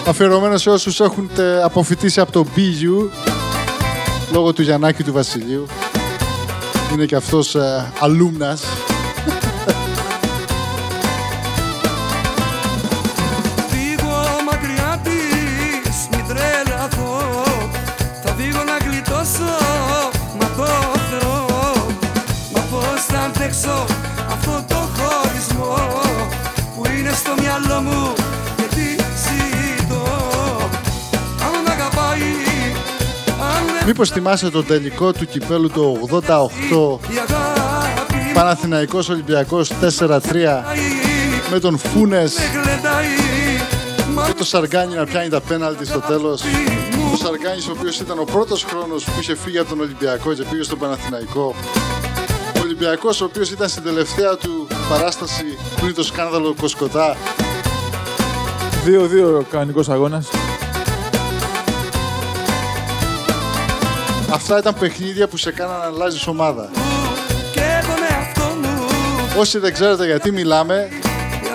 Αφιερωμένος 0.06 0.60
σε 0.62 0.70
όσους 0.70 1.00
έχουν 1.00 1.30
τε- 1.34 1.62
αποφυτίσει 1.62 2.20
από 2.20 2.32
το 2.32 2.46
BU 2.56 3.08
λόγω 4.32 4.52
του 4.52 4.62
Γιαννάκη 4.62 5.02
του 5.02 5.12
Βασιλείου. 5.12 5.66
Είναι 6.92 7.04
και 7.04 7.16
αυτός 7.16 7.54
ε, 7.54 7.92
αλούμνας. 8.00 8.62
Μήπως 33.96 34.10
θυμάσαι 34.10 34.50
το 34.50 34.62
τελικό 34.62 35.12
του 35.12 35.26
κυπέλου 35.26 35.70
το 35.70 36.08
88 36.10 36.18
η 36.20 37.18
αγάπη 37.18 38.14
μου 38.14 38.32
Παναθηναϊκός 38.34 39.08
Ολυμπιακός 39.08 39.70
4-3 39.98 40.20
με 41.50 41.58
τον 41.58 41.78
Φούνες 41.78 42.34
γλεντάει 42.52 43.06
Μα 44.14 44.26
και 44.26 44.32
το 44.32 44.44
Σαργάνι 44.44 44.94
να 44.94 45.04
πιάνει 45.04 45.28
τα 45.28 45.40
πέναλτι 45.40 45.86
στο 45.86 45.98
τέλος. 46.00 46.42
Ο 47.12 47.16
Σαργάνης 47.16 47.68
ο 47.68 47.72
οποίος 47.78 48.00
ήταν 48.00 48.18
ο 48.18 48.24
πρώτος 48.24 48.64
χρόνος 48.64 49.04
που 49.04 49.20
είχε 49.20 49.36
φύγει 49.36 49.58
από 49.58 49.68
τον 49.68 49.80
Ολυμπιακό 49.80 50.34
και 50.34 50.42
πήγε 50.50 50.62
στον 50.62 50.78
Παναθηναϊκό. 50.78 51.54
Ο 52.56 52.60
Ολυμπιακός 52.62 53.20
ο 53.20 53.24
οποίος 53.24 53.50
ήταν 53.50 53.68
στην 53.68 53.82
τελευταία 53.82 54.36
του 54.36 54.66
παράσταση 54.88 55.58
που 55.76 55.84
είναι 55.84 55.94
το 55.94 56.04
σκάνδαλο 56.04 56.54
Κοσκοτά. 56.60 57.16
2-2 58.86 59.38
ο 59.38 59.44
κανονικός 59.50 59.88
αγώνας. 59.88 60.28
Αυτά 64.34 64.58
ήταν 64.58 64.74
παιχνίδια 64.78 65.28
που 65.28 65.36
σε 65.36 65.52
κάνανε 65.52 65.78
να 65.78 65.84
αλλάζεις 65.84 66.26
ομάδα. 66.26 66.70
και 67.52 67.60
τον 67.60 67.96
εαυτό 68.10 68.56
μου 68.62 68.84
Όσοι 69.38 69.58
δεν 69.58 69.72
ξέρετε 69.72 70.04
γιατί 70.04 70.30
μιλάμε, 70.32 70.88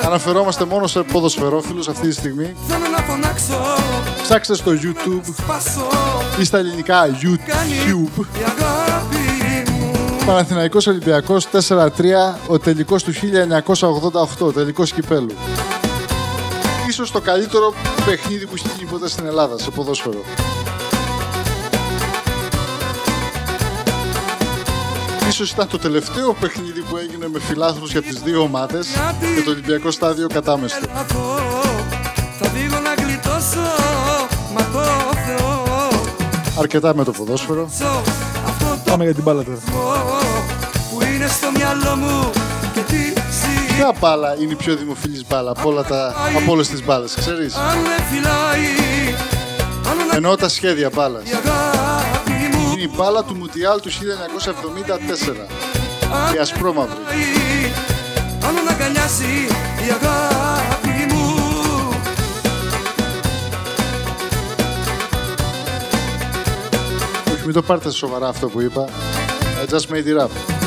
αναφερόμαστε 0.06 0.66
μόνο 0.66 0.88
σε 0.88 1.04
ποδοσφαιρόφιλους 1.04 1.88
αυτή 1.88 2.08
τη 2.08 2.14
στιγμή. 2.14 2.56
Θέλω 2.68 2.88
να 2.92 2.98
φωνάξω, 2.98 3.62
Ψάξτε 4.22 4.56
στο 4.56 4.72
YouTube 4.72 5.34
σπάσω 5.38 5.88
ή 6.40 6.44
στα 6.44 6.58
ελληνικά 6.58 7.08
YouTube. 7.08 8.26
η 8.40 8.44
αγάπη 8.44 9.72
μου 9.72 9.92
Παναθηναϊκός 10.26 10.88
Ολυμπιακός 10.88 11.48
4-3, 11.68 11.90
ο 12.48 12.60
τελικός 12.60 13.04
του 13.04 13.12
1988, 13.14 14.46
ο 14.46 14.52
τελικός 14.52 14.92
κυπέλου. 14.92 15.32
Ίσως 16.88 17.12
το 17.12 17.22
καλύτερο 17.22 17.74
παιχνίδι 18.06 18.46
που 18.46 18.54
έχει 18.56 18.68
γίνει 18.78 18.90
ποτέ 18.90 19.10
στην 19.10 19.26
Ελλάδα 19.26 19.58
σε 19.58 19.70
ποδόσφαιρο. 19.70 20.24
Ίσως 25.30 25.52
ήταν 25.52 25.68
το 25.68 25.78
τελευταίο 25.78 26.34
παιχνίδι 26.34 26.82
που 26.82 26.98
έγινε 26.98 27.28
με 27.28 27.40
φιλάθλους 27.40 27.92
για 27.92 28.02
τις 28.02 28.22
δύο 28.22 28.42
ομάδες 28.42 28.88
και 29.36 29.42
το 29.46 29.52
Ολυμπιακό 29.52 29.92
στάδιο 29.92 30.28
κατάμεστο. 30.28 30.80
Τρελαθώ, 30.86 31.36
θα 32.40 32.50
φύγω 32.50 32.80
να 32.80 33.04
γλιτώσω 33.04 33.60
Μα 34.54 34.62
το 34.62 34.80
Θεό 35.26 35.64
Αρκετά 36.60 36.96
με 36.96 37.04
το 37.04 37.12
ποδόσφαιρο. 37.12 37.70
Σω 37.78 38.02
αυτό 38.48 38.66
το 38.66 38.92
Πάμε 38.92 39.04
για 39.04 39.14
την 39.14 39.24
μπάλα 39.24 39.44
τώρα. 39.44 39.58
που 40.92 41.04
είναι 41.04 41.28
στο 41.28 41.48
μυαλό 41.56 41.96
μου 41.96 42.30
και 42.74 42.80
τι 42.80 42.98
ζει 43.14 43.76
Ποια 43.76 43.94
μπάλα 44.00 44.36
είναι 44.42 44.52
η 44.52 44.56
πιο 44.56 44.76
δημοφιλής 44.76 45.26
μπάλα 45.30 45.52
από, 45.52 45.70
όλα 45.70 45.84
τα, 45.84 46.16
από 46.38 46.52
όλες 46.52 46.68
τις 46.68 46.84
μπάλες, 46.86 47.14
ξέρεις; 47.14 47.56
Αν 47.56 47.78
με 47.78 47.96
φυλάει, 48.12 49.16
αν 49.90 50.08
να 50.08 50.16
Εννοώ 50.16 50.36
τα 50.36 50.50
σχέδια 50.50 50.90
μπάλας. 50.94 51.24
Η 52.80 52.90
αγάπη 52.92 52.94
μου 52.94 52.94
Είναι 52.94 52.94
η 52.94 52.96
μπάλα 52.96 53.24
του 53.24 53.36
Μουτιάλ 53.36 53.80
του 53.82 53.90
1974. 56.32 56.36
Η 56.36 56.38
ασπρόμαυρη. 56.38 56.98
Αν 58.48 58.54
να 58.54 58.72
αγκαλιάσει 58.72 59.48
η 59.88 59.92
αγάπη 59.92 61.14
μου 61.14 61.36
Όχι, 67.34 67.46
μην 67.46 67.54
το 67.54 67.62
πάρετε 67.62 67.92
σοβαρά 67.92 68.28
αυτό 68.28 68.48
που 68.48 68.62
είπα. 68.62 68.86
I 69.62 69.74
just 69.74 69.90
made 69.90 70.08
it 70.08 70.24
up. 70.24 70.59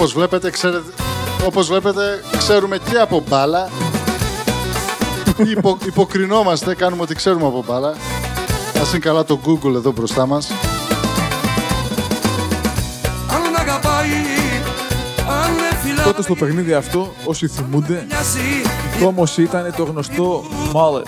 Όπως 0.00 0.12
βλέπετε, 0.12 0.50
ξέρετε, 0.50 0.92
όπως 1.46 1.66
βλέπετε, 1.66 2.22
ξέρουμε 2.38 2.78
και 2.78 2.96
από 2.96 3.24
μπάλα. 3.28 3.68
Υπο, 5.56 5.78
υποκρινόμαστε, 5.86 6.74
κάνουμε 6.74 7.02
ότι 7.02 7.14
ξέρουμε 7.14 7.46
από 7.46 7.64
μπάλα. 7.66 7.94
Ας 8.80 8.90
είναι 8.90 8.98
καλά 8.98 9.24
το 9.24 9.40
Google 9.44 9.74
εδώ 9.74 9.92
μπροστά 9.92 10.26
μας. 10.26 10.50
Αν 13.28 13.54
αγαπάει, 13.56 14.08
αν 15.28 15.50
με 15.52 15.78
φυλάει 15.82 16.06
Τότε 16.06 16.22
στο 16.22 16.34
παιχνίδι 16.34 16.72
αυτό, 16.72 17.12
όσοι 17.24 17.48
θυμούνται, 17.48 18.06
Μοιάζει 18.08 18.62
το 19.00 19.06
όμως 19.06 19.36
ήταν 19.36 19.74
το 19.76 19.84
γνωστό 19.84 20.44
mullet. 20.72 21.06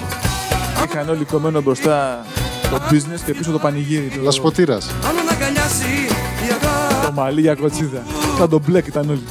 Είχαν 0.87 1.09
όλοι 1.09 1.25
κομμένο 1.25 1.61
μπροστά 1.61 2.27
Το 2.71 2.81
business 2.91 3.21
και 3.27 3.35
πίσω 3.35 3.51
το 3.51 3.59
πανηγύρι. 3.59 4.13
Το, 4.17 4.23
Λασποτήρας. 4.23 4.91
Άλλο 5.09 5.19
να 5.27 5.33
αγκαλιάσει 5.33 6.09
η 6.47 6.51
αγάπη 6.51 7.07
το 7.07 7.13
μαλλί 7.13 7.41
για 7.41 7.55
κοτσίδα. 7.55 8.03
Σαν 8.43 8.51
τον 8.51 8.63
Black 8.69 8.87
ήταν 8.87 9.09
όλοι. 9.09 9.23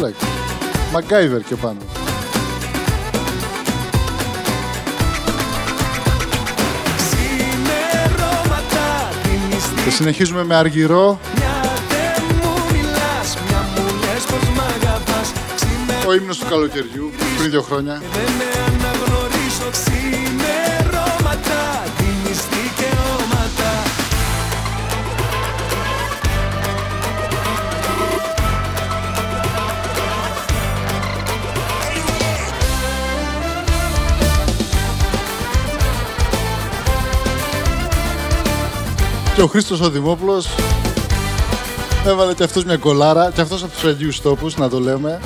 Black. 0.00 0.14
MacGyver 0.94 1.42
και 1.48 1.54
πάνω. 1.54 1.78
Ξημερώματα 6.96 8.38
τη 9.22 9.54
νηστή 9.54 9.82
Και 9.84 9.90
συνεχίζουμε 9.90 10.44
με 10.44 10.54
αργυρό 10.54 11.20
Μια 11.34 11.60
δεν 11.88 12.22
μου 12.42 12.52
μιλάς 12.72 13.36
Μια 13.48 13.66
μου 13.74 13.84
λες 13.86 14.24
πως 14.24 14.48
μ' 14.48 14.60
αγαπάς 14.60 15.32
ο 16.06 16.14
ύμνος 16.14 16.38
του 16.38 16.46
καλοκαιριού 16.48 17.10
πριν 17.38 17.50
δύο 17.50 17.62
χρόνια. 17.62 18.02
Και 39.38 39.44
ο 39.44 39.46
Χρήστος 39.46 39.80
ο 39.80 39.90
Δημόπουλος 39.90 40.48
έβαλε 42.06 42.34
και 42.34 42.42
αυτός 42.42 42.64
μια 42.64 42.76
κολάρα 42.76 43.30
και 43.34 43.40
αυτός 43.40 43.62
από 43.62 43.72
τους 43.72 43.84
Αγίους 43.84 44.20
τόπους, 44.20 44.56
να 44.56 44.68
το 44.68 44.80
λέμε. 44.80 45.20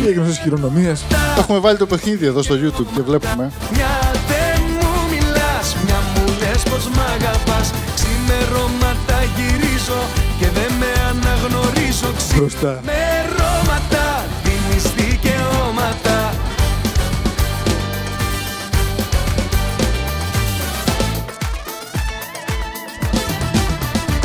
Τι 0.00 0.08
έγινε 0.08 0.24
στις 0.24 0.38
χειρονομίες; 0.38 1.04
Το 1.08 1.40
έχουμε 1.40 1.58
βάλει 1.58 1.78
το 1.78 1.86
παιχνίδι 1.86 2.26
εδώ 2.26 2.42
στο 2.42 2.54
YouTube 2.54 2.86
και 2.94 3.02
βλέπουμε. 3.02 3.52
Μια 3.72 4.12
δεν 4.28 4.62
μου 4.80 4.90
μιλάς 5.10 5.76
Μια 5.84 5.98
μου 6.14 6.24
λες 6.26 6.62
πως 6.62 6.88
μ' 6.88 7.00
αγαπάς 7.00 7.70
Ξημερώματα 7.94 9.18
γυρίζω 9.36 10.00
Και 10.38 10.46
δεν 10.54 10.72
με 10.78 10.86
αναγνωρίζω 11.10 12.10
Μπροστά. 12.36 12.80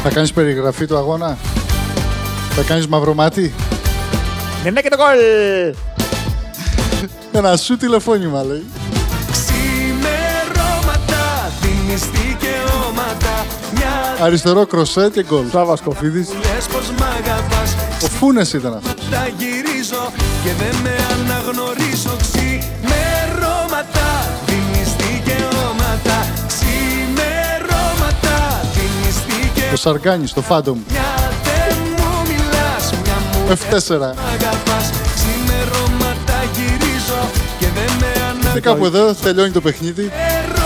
Θα 0.03 0.09
κάνεις 0.09 0.33
περιγραφή 0.33 0.85
του 0.85 0.97
αγώνα; 0.97 1.37
Θα 2.55 2.61
κάνεις 2.61 2.87
μαυρομάτι. 2.87 3.53
Ναι, 4.63 4.69
ναι 4.69 4.81
και 4.81 4.89
το 4.89 4.97
γκολ! 4.97 5.17
Ένα 7.31 7.57
σου 7.57 7.77
τηλεφώνημα 7.77 8.43
λέει. 8.43 8.65
Ξημερώματα 9.31 11.51
τη 11.61 11.67
νηστή 11.91 12.37
και 12.39 12.47
όματα 12.87 13.45
Μια 13.73 14.15
Αριστερό 14.25 14.65
κροσέ 14.65 15.09
και 15.13 15.23
γκολ. 15.23 15.45
Σάβας 15.51 15.81
Κοφίδης. 15.81 16.27
λες 16.29 16.65
πως 16.65 16.89
μ' 16.97 17.03
αγαπάς 17.03 17.75
Ο 18.03 18.07
Φούνες 18.07 18.53
ήταν 18.53 18.73
αυτός. 18.73 19.09
Τα 19.09 19.27
γυρίζω 19.37 20.11
και 20.43 20.49
δεν 20.59 20.75
με 20.83 20.95
αναγνωρίζω 21.13 22.15
Ξημερώματα 22.21 22.52
Το 29.73 29.79
Σαργκάνι 29.79 30.27
στο 30.27 30.43
Phantom. 30.49 30.75
Μια 30.89 31.31
δεν 31.43 31.77
μου 31.97 32.21
μιλάς, 32.27 32.91
μια 33.03 33.17
μου 33.31 33.47
F4. 33.49 34.01
αγαπάς 34.33 34.89
Ξημερώματα 35.15 36.37
γυρίζω 36.55 37.21
και 37.59 37.65
δεν 37.75 37.91
με 37.99 38.11
Και 38.13 38.19
αναγνωρίζω 38.19 38.59
κάπου 38.61 38.85
εδώ 38.85 39.13
τελειώνει 39.13 39.51
το 39.51 39.61
παιχνίδι. 39.61 40.11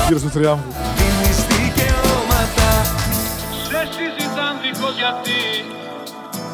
Γύρω 0.08 0.20
στο 0.20 0.30
τριάμβου. 0.30 0.74
Τη 0.98 1.04
νηστή 1.28 1.74
και 1.76 1.91
όματα 2.17 2.70
Σε 3.70 3.88
συζητάν 3.91 4.54
δίχως 4.62 4.96
γιατί 4.98 5.39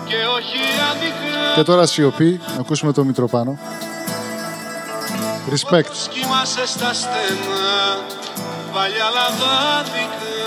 και 0.05 0.15
όχι 0.37 0.61
αδικά 0.91 1.53
Και 1.55 1.63
τώρα 1.63 1.85
σιωπή. 1.85 2.41
Να 2.55 2.61
ακούσουμε 2.61 2.91
το 2.91 3.03
Μητροπάνο. 3.03 3.57
Respect. 5.49 5.93
Σκύμασε 6.03 6.65
στα 6.65 6.93
στενά 6.93 7.73
παλιά 8.73 9.07
λαδάδικα 9.15 10.42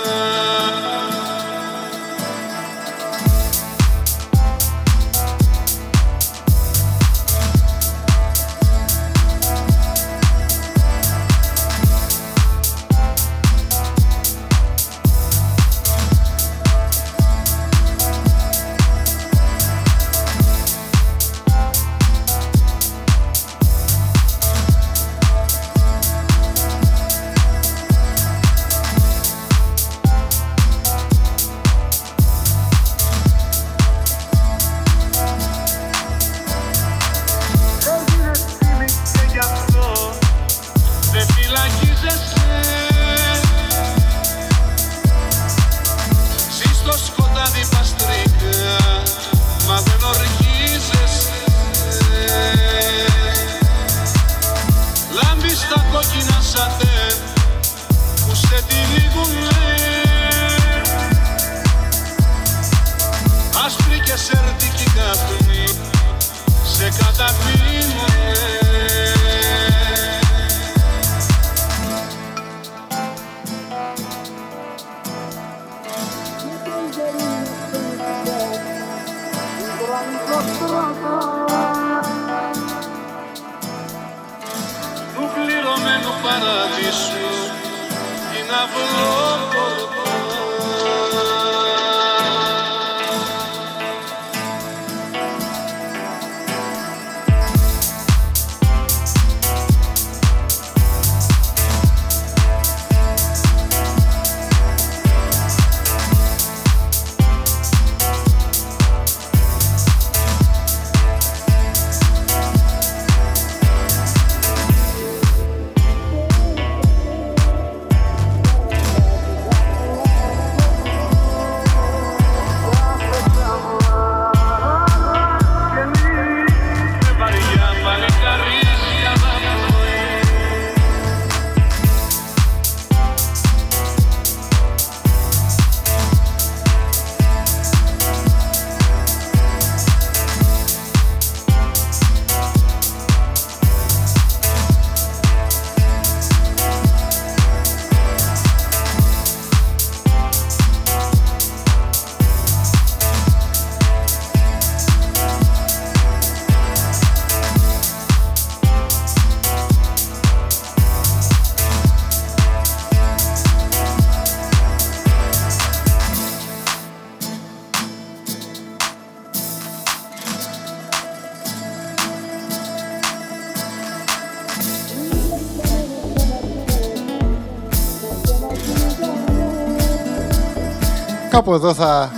Κάπου 181.37 181.53
εδώ 181.53 181.73
θα 181.73 182.11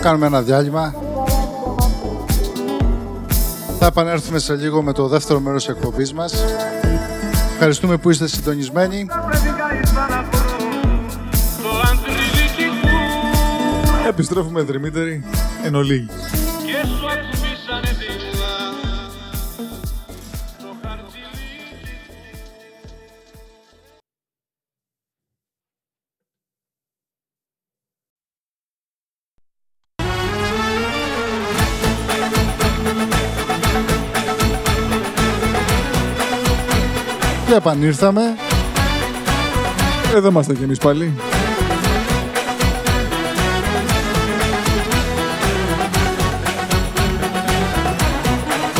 κάνουμε 0.00 0.26
ένα 0.26 0.42
διάλειμμα. 0.42 0.94
Θα 3.78 3.86
επανέλθουμε 3.86 4.38
σε 4.38 4.54
λίγο 4.54 4.82
με 4.82 4.92
το 4.92 5.08
δεύτερο 5.08 5.40
μέρος 5.40 5.64
της 5.64 5.74
εκπομπής 5.74 6.12
μας. 6.12 6.44
Ευχαριστούμε 7.52 7.96
που 7.96 8.10
είστε 8.10 8.26
συντονισμένοι. 8.26 9.06
Επιστρέφουμε 14.08 14.62
Δημήτρη 14.62 15.24
εν 15.64 15.74
ολίγης. 15.74 16.35
Και 37.96 38.04
επανήρθαμε. 38.04 38.36
Εδώ 40.14 40.28
είμαστε 40.28 40.54
κι 40.54 40.62
εμείς 40.62 40.78
πάλι. 40.78 41.14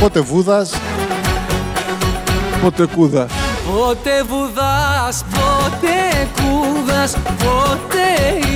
Πότε 0.01 0.21
Βούδας, 0.21 0.75
Πότε 2.63 2.87
κούδας. 2.87 3.33
Πότε 3.67 4.23
βουδάς, 4.29 5.25
πότε 5.31 6.29
κούδας, 6.37 7.17
πότε 7.39 8.47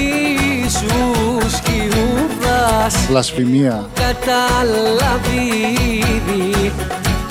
ίσους 0.64 1.60
χιούδας 1.64 3.06
Βλασφημία. 3.08 3.88
Καταλαβεί 3.94 5.40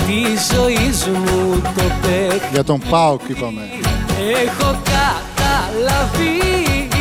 τη 0.10 0.56
ζωή 0.56 1.12
μου 1.14 1.62
το 1.62 1.82
παιχνίδι 2.02 2.42
Για 2.52 2.64
τον 2.64 2.82
ΠΑΟΚ 2.90 3.22
είπαμε. 3.28 3.62
Έχω 4.46 4.82
καταλαβεί 4.84 6.40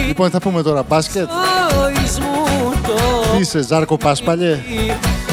Λοιπόν, 0.06 0.30
θα 0.30 0.38
πούμε 0.38 0.62
τώρα 0.62 0.82
μπάσκετ. 0.82 1.28
ζωής 1.72 2.18
μου 2.18 2.72
το 2.86 3.32
Τι 3.32 3.40
είσαι, 3.40 3.62
Ζάρκο 3.62 3.96
Πάσπαλιε, 3.96 4.58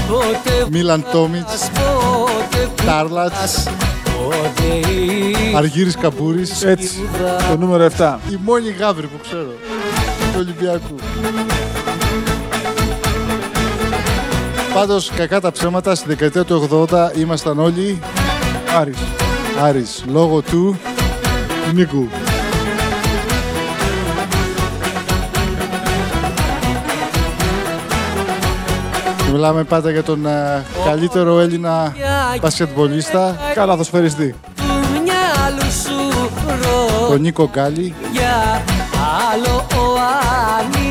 Πότε 0.10 0.68
Μίλαν 0.70 1.06
Τόμιτς, 1.12 1.70
πότε 1.74 2.70
Τάρλατς, 2.86 3.64
πότε 4.18 4.88
Αργύρης 5.56 5.96
Καμπούρης. 5.96 6.64
Έτσι, 6.64 7.10
το 7.50 7.58
νούμερο 7.58 7.84
7. 7.98 8.20
Η 8.30 8.40
μόνη 8.44 8.70
γάβρη 8.70 9.08
που 9.08 9.18
ξέρω. 9.22 9.54
Του 10.34 10.38
Ολυμπιακού. 10.38 10.96
Πάντως, 14.76 15.12
κακά 15.16 15.42
τα 15.42 15.52
ψέματα, 15.52 15.96
στη 15.96 16.08
δεκαετία 16.08 16.44
του 16.44 16.88
80 16.92 17.12
ήμασταν 17.18 17.60
όλοι 17.60 18.00
Άρης. 18.80 18.98
Άρης, 19.62 20.04
λόγω 20.08 20.42
του 20.42 20.78
Νίκου. 21.74 22.08
Μιλάμε 29.32 29.64
πάντα 29.64 29.92
για 29.92 30.04
τον 30.04 30.26
ε, 30.26 30.64
καλύτερο 30.86 31.40
Έλληνα 31.40 31.94
μπασκετμπολίστα, 32.42 33.36
Καλά 33.54 33.76
δοσφαιριστή. 33.76 34.36
του 34.56 34.64
μυαλού 34.92 35.72
σου 35.84 36.30
ρο 36.48 37.08
τον 37.08 37.22
Νίκο 37.22 37.50
Γκάλι. 37.54 37.94
για 38.12 38.62
άλλο 39.32 39.56
ο 39.56 39.98
ανοιχτομάτης 40.60 40.76
κι 40.76 40.82
άλλο 40.82 40.85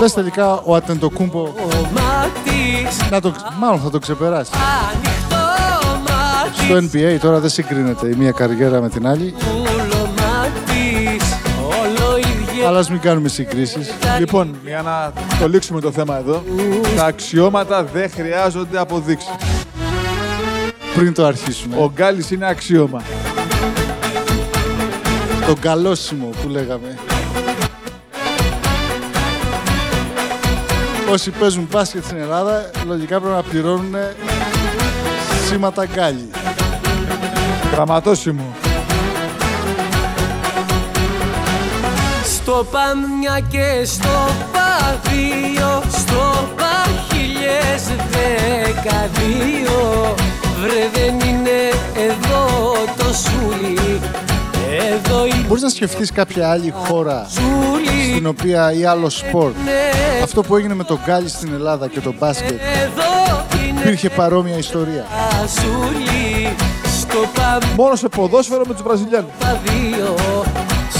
Λες 0.00 0.12
τελικά 0.12 0.60
ο 0.64 0.74
Ατεντοκούμπο 0.74 1.42
κομμάτης 1.42 3.10
να 3.10 3.20
το, 3.20 3.34
μάλλον 3.58 3.80
θα 3.80 3.90
το 3.90 3.98
ξεπεράσει. 3.98 4.50
ανοιχτομάτης 4.92 6.64
Στο 6.64 6.76
NBA 6.76 7.18
τώρα 7.20 7.38
δεν 7.38 7.50
συγκρίνεται 7.50 8.08
η 8.08 8.14
μία 8.14 8.30
καριέρα 8.30 8.80
με 8.80 8.88
την 8.88 9.06
άλλη, 9.06 9.34
πουλωμάτης 9.38 11.24
όλο 11.62 12.16
ίδιο 12.18 12.68
αλλά 12.68 12.78
ας 12.78 12.90
μην 12.90 13.00
κάνουμε 13.00 13.28
συγκρίσεις. 13.28 13.94
Λοιπόν, 14.18 14.56
για 14.64 14.82
να 14.82 15.12
το 15.40 15.48
λήξουμε 15.48 15.80
το 15.80 15.92
θέμα 15.92 16.18
εδώ, 16.18 16.44
τα 16.96 17.04
αξιώματα 17.04 17.84
δεν 17.84 18.10
χρειάζονται 18.10 18.78
αποδείξεις. 18.78 19.34
Πριν 20.94 21.14
το 21.14 21.24
αρχίσουμε. 21.24 21.76
Ο 21.76 21.92
Γκάλης 21.94 22.30
είναι 22.30 22.46
αξίωμα. 22.48 23.02
Το 25.46 25.54
καλόσιμο 25.60 26.28
που 26.42 26.48
λέγαμε. 26.48 26.96
Όσοι 31.10 31.30
παίζουν 31.30 31.68
μπάσκετ 31.70 32.04
στην 32.04 32.16
Ελλάδα, 32.16 32.70
λογικά 32.86 33.20
πρέπει 33.20 33.34
να 33.34 33.42
πληρώνουν 33.42 33.94
σήματα 35.48 35.86
γκάλι. 35.86 36.30
Γραμματόσημο. 37.72 38.54
Στο 42.24 42.66
παμιά 42.70 43.40
και 43.48 43.84
στο 43.84 44.30
παδίο 44.52 45.82
Στο 45.90 46.48
παχιλιές 46.56 47.82
δεκαδύο 48.10 50.14
Βρε 50.60 50.88
δεν 50.92 51.28
είναι 51.28 51.68
εδώ 51.96 52.72
το 52.96 53.04
σούλι 53.04 53.78
Εδώ 53.80 54.22
η 54.22 54.25
Μπορείς 55.46 55.62
να 55.62 55.68
σκεφτείς 55.68 56.12
κάποια 56.12 56.50
άλλη 56.50 56.74
χώρα 56.84 57.26
σούλι 57.30 58.12
στην 58.12 58.26
οποία 58.26 58.72
ή 58.72 58.84
άλλο 58.84 59.10
σπορ 59.10 59.50
είναι 59.50 60.22
αυτό 60.22 60.42
που 60.42 60.56
έγινε 60.56 60.74
με 60.74 60.84
τον 60.84 60.98
γκάλι 61.04 61.28
στην 61.28 61.52
Ελλάδα 61.54 61.88
και 61.88 62.00
το 62.00 62.14
μπάσκετ 62.18 62.50
Εδώ 62.50 63.44
είναι 63.68 63.80
υπήρχε 63.80 64.08
παρόμοια 64.10 64.56
ιστορία. 64.56 65.04
τα 65.10 65.46
σούλι 65.46 66.48
Στο 67.00 67.18
Μόνο 67.76 67.94
σε 67.96 68.08
ποδόσφαιρο 68.08 68.62
με 68.66 68.72
τους 68.74 68.82
Βραζιλιάνους. 68.82 69.30
παδίο 69.38 70.14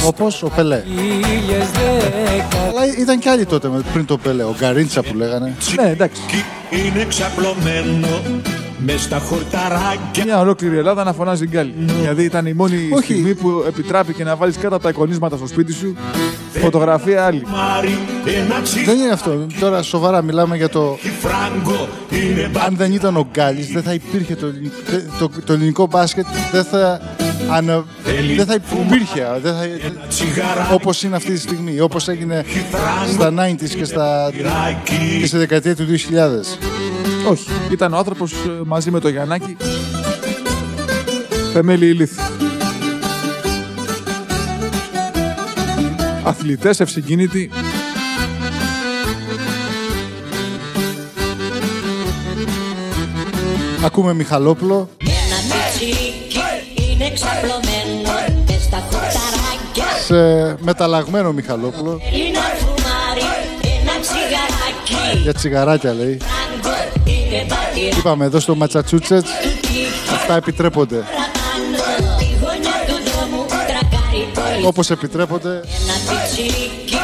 Όπως 0.07 0.43
ο 0.43 0.49
Πελέ. 0.49 0.83
Χίλιες 0.87 1.67
δέκα 1.71 2.63
Αλλά 2.69 2.87
ήταν 2.99 3.19
και 3.19 3.29
άλλοι 3.31 3.47
τότε 3.47 3.69
με- 3.69 3.83
πριν 3.93 4.05
το 4.07 4.19
Πελέ. 4.19 4.43
Ο 4.43 4.55
Γκαρίντσα 4.59 5.03
που 5.03 5.15
λέγανε. 5.15 5.55
Ναι, 5.83 5.91
εντάξει. 5.91 6.21
είναι 6.71 7.05
ξαπλωμένο 7.09 8.09
μες 8.79 9.03
στα 9.03 9.19
χορταράκια 9.19 10.25
Μια 10.25 10.39
ολόκληρη 10.41 10.77
Ελλάδα 10.77 11.05
να 11.05 11.13
φωνάζει 11.13 11.47
γκάλι. 11.47 11.75
Δηλαδή 12.01 12.25
ήταν 12.25 12.47
η 12.47 12.53
μόνη 12.53 12.89
Όχι. 12.93 13.05
στιγμή 13.13 13.35
που 13.35 13.65
επιτράπηκε 13.69 14.25
να 14.25 14.37
βάλεις 14.37 14.57
κάτω 14.57 14.75
από 14.75 14.83
τα 14.85 14.89
εικονίσματα 14.89 15.37
στο 15.37 15.47
σπίτι 15.47 15.73
σου 15.73 15.97
φωτογραφία 16.53 17.25
άλλη. 17.25 17.43
Μάρι 17.47 17.99
ένα 18.25 18.55
Δεν 18.85 18.99
είναι 18.99 19.11
αυτό. 19.13 19.47
Τώρα 19.61 19.83
σοβαρά 19.83 20.23
μιλάμε 20.23 20.57
για 20.57 20.69
το. 20.69 20.97
τσιφράγκο 21.01 21.89
είναι 22.11 22.51
Αν 22.67 22.77
δεν 22.77 22.93
ήταν 22.93 23.17
ο 23.17 23.29
Γκάλης, 23.33 23.69
δεν 23.73 23.83
θα 23.83 23.93
υπήρχε 23.93 24.35
το, 24.35 24.47
ελλην- 24.47 24.73
το, 25.19 25.31
το 25.45 25.53
ελληνικό 25.53 25.87
μπάσκετ. 25.87 26.27
Δεν 26.53 26.65
θα, 26.65 27.01
ανα, 27.51 27.85
δεν 28.37 28.47
θα 28.47 28.55
υπήρχε. 28.55 29.39
Δεν 29.43 29.55
θα, 29.55 29.67
τσιγάρα 30.09 30.69
όπως 30.73 31.03
είναι 31.03 31.17
αυτή 31.17 31.33
τη 31.33 31.39
στιγμή. 31.41 31.81
Όπως 31.81 32.09
έγινε 32.09 32.45
στα 33.13 33.33
90s 33.39 33.69
και, 33.77 33.85
στα, 33.85 34.31
και 35.21 35.27
στη 35.27 35.37
δεκαετία 35.37 35.77
του 35.77 35.87
2000. 35.87 37.29
Όχι. 37.31 37.49
Ήταν 37.71 37.93
ο 37.93 37.97
άνθρωπος 37.97 38.33
ε, 38.33 38.37
μαζί 38.65 38.91
με 38.91 39.01
το 39.01 39.09
Γιαννάκη. 39.09 39.57
Θεμέλη 41.53 41.87
ηλίθι. 41.87 42.21
Αθλητές 46.23 46.81
ευσυγκίνητοι. 46.81 47.51
Ακούμε 53.85 54.15
Μιχαλόπουλο. 54.15 54.89
Σε 60.07 60.57
μεταλλαγμένο 60.61 61.33
Μιχαλόπουλο. 61.33 62.01
Είναι 62.13 62.39
φουμάρι, 62.59 63.27
ένα 63.81 64.01
τσιγαράκι 64.01 65.23
Για 65.23 65.35
τσιγαράκια 65.35 65.95
λέει. 65.95 66.19
Φράγκο 66.21 66.77
είναι 67.05 67.47
πατήρα 67.49 67.97
Είπαμε 67.99 68.25
εδώ 68.25 68.41
στο 68.41 68.55
Ματσατσούτσετς 68.55 69.31
αυτά 70.13 70.37
επιτρέπονται. 70.37 70.97
παραπάνω 70.97 72.17
Τη 72.19 72.25
γωνιά 72.25 72.77
του 72.87 73.11
δρόμου 73.11 73.47
τρακάρει 73.47 74.29
πολύ 74.35 74.67
Όπως 74.67 74.91
επιτρέπονται 74.91 75.51
Ένα 75.51 75.95
πιτσιρίκι 76.09 76.99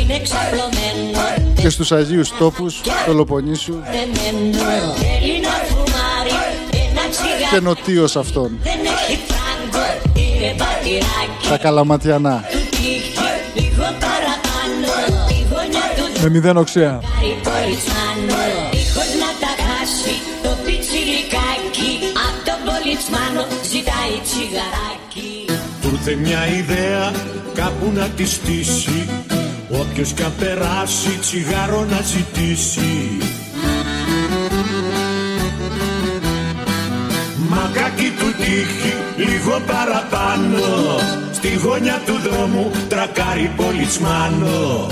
είναι 0.00 0.20
ξαπλωμένο 0.22 1.18
και 1.60 1.68
στους 1.68 1.92
Αγίους 1.92 2.36
τόπους 2.38 2.80
του 3.06 3.14
Λοπονίσου 3.14 3.72
δεμένο 3.72 4.94
Είναι 5.22 5.48
φουμάρι, 5.68 6.36
ένα 6.70 7.02
και 7.02 7.08
τσιγαράκι 7.10 7.64
νοτίως 7.64 8.16
αυτών. 8.16 8.58
Τα 11.48 11.56
Καλαματιανά. 11.56 12.44
Του 12.52 12.58
τύχει 12.70 13.30
λίγο 13.54 13.86
παραπάνω 14.04 14.90
Τη 15.28 15.36
γωνιά 15.50 15.86
του 15.96 16.22
Με 16.22 16.28
μηδέν 16.28 16.56
οξέα. 16.56 17.00
Πάρει 17.02 17.32
πολιτσμάνο 17.46 18.38
Δίχως 18.72 19.10
να 19.22 19.30
τα 19.42 19.52
χάσει 19.66 20.14
το 20.42 20.50
πιτσιρικάκι. 20.64 21.90
Απ' 22.26 22.40
τον 22.46 22.58
πολιτσμάνο 22.68 23.42
ζητάει 23.70 24.14
τσιγαράκι. 24.26 25.32
Κάθε 26.08 26.20
μια 26.20 26.46
ιδέα 26.46 27.12
κάπου 27.54 27.92
να 27.94 28.06
τη 28.08 28.26
στήσει. 28.26 29.08
Όποιος 29.70 30.12
κι 30.12 30.22
αν 30.22 30.32
περάσει 30.38 31.18
τσιγάρο 31.20 31.84
να 31.84 32.00
ζητήσει 32.00 33.18
Μακάκι 37.58 38.10
του 38.18 38.32
τύχει 38.36 38.94
λίγο 39.16 39.60
παραπάνω. 39.66 40.66
Στη 41.32 41.54
γωνιά 41.54 42.00
του 42.06 42.18
δρόμου 42.28 42.70
τρακάρει 42.88 43.50
πολιτσμάνο 43.56 44.86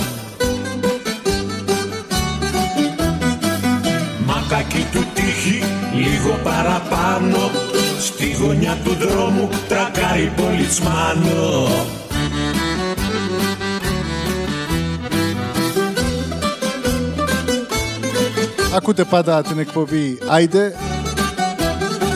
Μακάκι 4.26 4.86
του 4.92 5.04
τύχει 5.14 5.62
λίγο 5.94 6.38
παραπάνω. 6.42 7.50
Στη 8.00 8.32
γωνιά 8.32 8.76
του 8.84 8.94
δρόμου 8.94 9.48
τρακάρει 9.68 10.32
πολιτσμάνο 10.36 11.68
Ακούτε 18.74 19.04
πάντα 19.04 19.42
την 19.42 19.58
εκπομπή. 19.58 20.18
Άιντε 20.26 20.74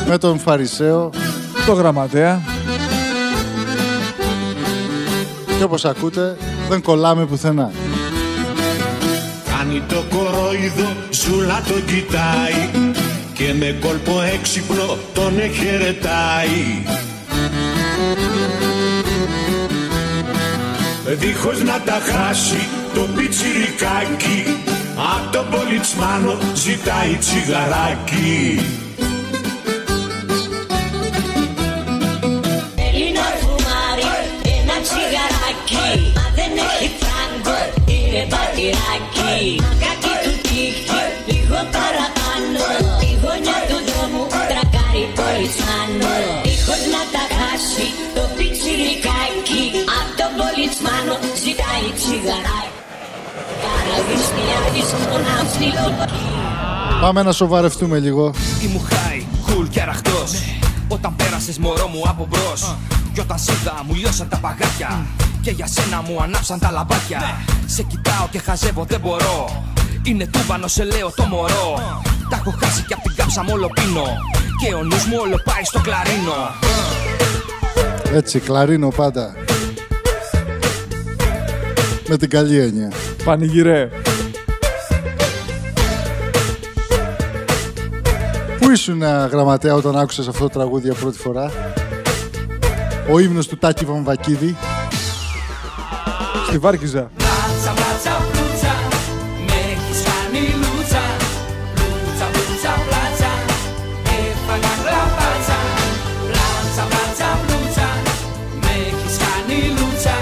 με 0.08 0.18
τον 0.18 0.38
Φαρισαίο 0.38 1.10
Το 1.66 1.72
γραμματέα. 1.72 2.42
και 5.58 5.66
όπως 5.66 5.84
ακούτε 5.84 6.36
δεν 6.68 6.82
κολλάμε 6.82 7.24
πουθενά. 7.26 7.70
Κάνει 9.58 9.82
το 9.88 10.04
κορόιδο, 10.10 10.92
ζούλα 11.10 11.62
τον 11.68 11.84
κοιτάει 11.84 12.88
Και 13.32 13.54
με 13.58 13.76
κόλπο 13.80 14.20
έξυπνο 14.34 14.96
τον 15.14 15.38
εχαιρετάει 15.38 16.84
Δίχως 21.18 21.62
να 21.62 21.80
τα 21.84 21.98
χάσει 22.12 22.68
το 22.94 23.00
πιτσιρικάκι 23.00 24.44
Απ' 25.14 25.32
τον 25.32 25.44
πολιτσμάνο 25.50 26.38
ζητάει 26.54 27.16
τσιγαράκι 27.20 28.60
είναι 38.70 38.78
πατηράκι 38.78 39.44
Κακή 39.84 40.14
του 40.24 40.34
τύχη, 40.46 41.02
λίγο 41.28 41.60
παραπάνω 41.74 42.62
Τη 43.00 43.10
γωνιά 43.22 43.58
του 43.68 43.78
δρόμου 43.88 44.24
τρακάρει 44.50 45.04
πολιτσμάνο 45.18 46.12
Δίχως 46.44 46.82
να 46.94 47.02
τα 47.14 47.24
χάσει 47.36 47.86
το 48.16 48.22
πιτσιρικάκι 48.36 49.62
Απ' 49.98 50.10
τον 50.18 50.30
πολιτσμάνο 50.38 51.14
ζητάει 51.42 51.86
τσιγαράκι 51.98 52.72
Καραβιστιάδης 53.62 54.88
στον 55.04 55.24
αυσιλοπακί 55.38 56.28
Πάμε 57.00 57.22
να 57.22 57.32
σοβαρευτούμε 57.32 57.98
λίγο. 57.98 58.34
Ήμουν 58.62 58.82
high, 58.90 59.22
cool 59.46 59.66
και 59.70 59.80
αραχτός. 59.80 60.32
Όταν 60.88 61.16
πέρασες 61.16 61.58
μωρό 61.58 61.86
μου 61.86 62.02
από 62.08 62.26
μπρος. 62.30 62.76
Κι 63.12 63.20
όταν 63.20 63.38
σ' 63.38 63.48
είδα 63.48 63.82
μου 63.86 63.94
λιώσαν 63.94 64.28
τα 64.28 64.36
παγάκια 64.36 65.06
Και 65.42 65.50
για 65.50 65.66
σένα 65.66 66.02
μου 66.02 66.22
ανάψαν 66.22 66.58
τα 66.58 66.70
λαμπάκια 66.70 67.20
Σε 67.66 67.82
κοιτάω 67.82 68.28
και 68.30 68.38
χαζεύω 68.38 68.84
δεν 68.88 69.00
μπορώ 69.00 69.64
Είναι 70.02 70.26
τούμπανο 70.26 70.66
σε 70.66 70.84
λέω 70.84 71.12
το 71.16 71.24
μωρό 71.24 71.94
Τα 72.30 72.36
έχω 72.36 72.54
χάσει 72.62 72.82
και 72.82 72.94
απ' 72.94 73.02
την 73.02 73.14
κάψα 73.14 73.42
μου 73.42 73.50
όλο 73.52 73.68
πίνω 73.74 74.04
Και 74.60 74.74
ο 74.74 74.82
νους 74.82 75.04
μου 75.04 75.16
όλο 75.20 75.40
πάει 75.44 75.64
στο 75.64 75.80
κλαρίνο 75.80 76.34
Έτσι, 78.12 78.38
κλαρίνο 78.38 78.88
πάντα. 78.88 79.34
Με 82.08 82.16
την 82.16 82.30
καλή 82.30 82.58
έννοια. 82.58 82.92
Πανηγυρέ. 83.24 83.88
Πού 88.60 88.70
ήσουν 88.70 89.02
ε, 89.02 89.28
γραμματέα 89.30 89.74
όταν 89.74 89.96
άκουσες 89.98 90.28
αυτό 90.28 90.42
το 90.42 90.48
τραγούδι 90.48 90.88
για 90.88 90.94
πρώτη 90.94 91.18
φορά; 91.18 91.50
Ο 93.10 93.18
ύμνος 93.18 93.46
του 93.48 93.58
Τάκη 93.58 93.84
Βαμβακίδη. 93.84 94.56
Στη 96.50 96.58
Βάρκιζα. 96.58 97.10
Πλάτσα, 97.16 97.72
πλάτσα, 97.78 98.14
πλούτσα 98.30 98.74
Με 99.46 99.56
έχεις 99.72 100.00
κάνει 100.08 100.42
λούτσα 100.62 101.02
Πλούτσα, 101.74 102.26
πλούτσα, 102.34 102.72
πλάτσα 102.86 103.30
Έφαγα 104.18 104.72
γλαπάτσα 104.82 105.58
Πλάτσα, 106.28 106.82
πλάτσα, 106.90 107.28
πλούτσα 107.46 107.88
Με 108.62 108.72
έχεις 108.88 109.14
κάνει 109.24 109.58
λούτσα 109.78 110.16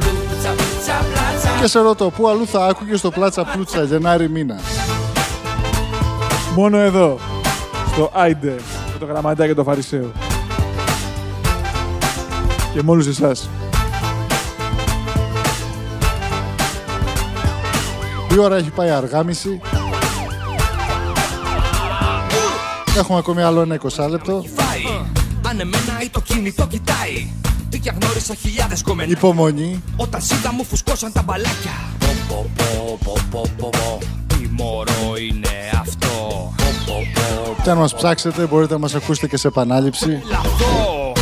Πλούτσα, 0.00 0.50
πλούτσα, 0.58 0.96
πλάτσα 1.10 1.60
Και 1.60 1.66
σε 1.66 1.80
ρωτώ, 1.80 2.10
πού 2.10 2.28
αλλού 2.28 2.46
θα 2.46 2.66
άκουγες 2.66 3.00
το 3.00 3.10
πλάτσα 3.10 3.44
πλούτσα 3.44 3.82
Γενάρη 3.82 4.28
μήνα; 4.28 4.56
Μόνο 6.54 6.78
εδώ. 6.78 7.18
Στο 7.92 8.10
Άιντε. 8.14 8.54
Με 8.92 8.98
το 8.98 9.06
γραμματέα 9.06 9.46
και 9.46 9.54
το 9.54 9.64
Φαρισαίο. 9.64 10.10
Και 12.72 12.82
με 12.82 12.90
όλους 12.90 13.06
εσάς. 13.06 13.48
Η 18.34 18.38
ώρα 18.38 18.56
έχει 18.56 18.70
πάει 18.70 18.90
αργά 18.90 19.22
μισή. 19.22 19.60
Έχουμε 22.96 23.18
ακόμη 23.18 23.42
άλλο 23.42 23.60
ένα 23.60 23.78
20 23.96 24.08
λεπτό. 24.10 24.44
Φάει 24.54 25.00
Αν 25.48 25.60
εμένα 25.60 26.02
ή 26.02 26.08
το 26.08 26.20
κινητό 26.20 26.66
κοιτάει 26.66 27.32
Τι 27.70 27.78
και 27.78 27.92
γνώρισα 28.00 28.34
χιλιάδες 28.34 28.82
κομμενά 28.82 29.10
Υπομονή. 29.10 29.82
Όταν 29.96 30.20
σίδα 30.20 30.52
μου 30.52 30.64
φουσκώσαν 30.64 31.12
τα 31.12 31.22
μπαλάκια 31.22 31.70
Πω 31.98 32.16
πω 32.28 32.98
πω 32.98 33.20
πω 33.30 33.42
πω 33.60 33.70
πω 33.70 33.98
Τι 34.26 34.48
μωρό 34.50 35.16
είναι 35.28 35.70
αυτό 35.80 36.08
Πω 36.56 36.64
πω 36.86 36.94
πω 37.14 37.62
Και 37.62 37.70
αν 37.70 37.78
μας 37.78 37.94
ψάξετε 37.94 38.46
μπορείτε 38.46 38.72
να 38.72 38.78
μας 38.78 38.94
ακούσετε 38.94 39.26
και 39.26 39.36
σε 39.36 39.48
επανάληψη. 39.48 40.22
λαυτό 40.30 41.12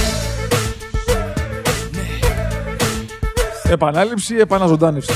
Επανάληψη 3.71 4.35
ή 4.35 4.41
επαναζωντάνευση. 4.41 5.13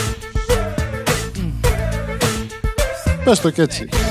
Πες 3.24 3.40
το 3.40 3.50
και 3.50 3.62
έτσι. 3.62 4.01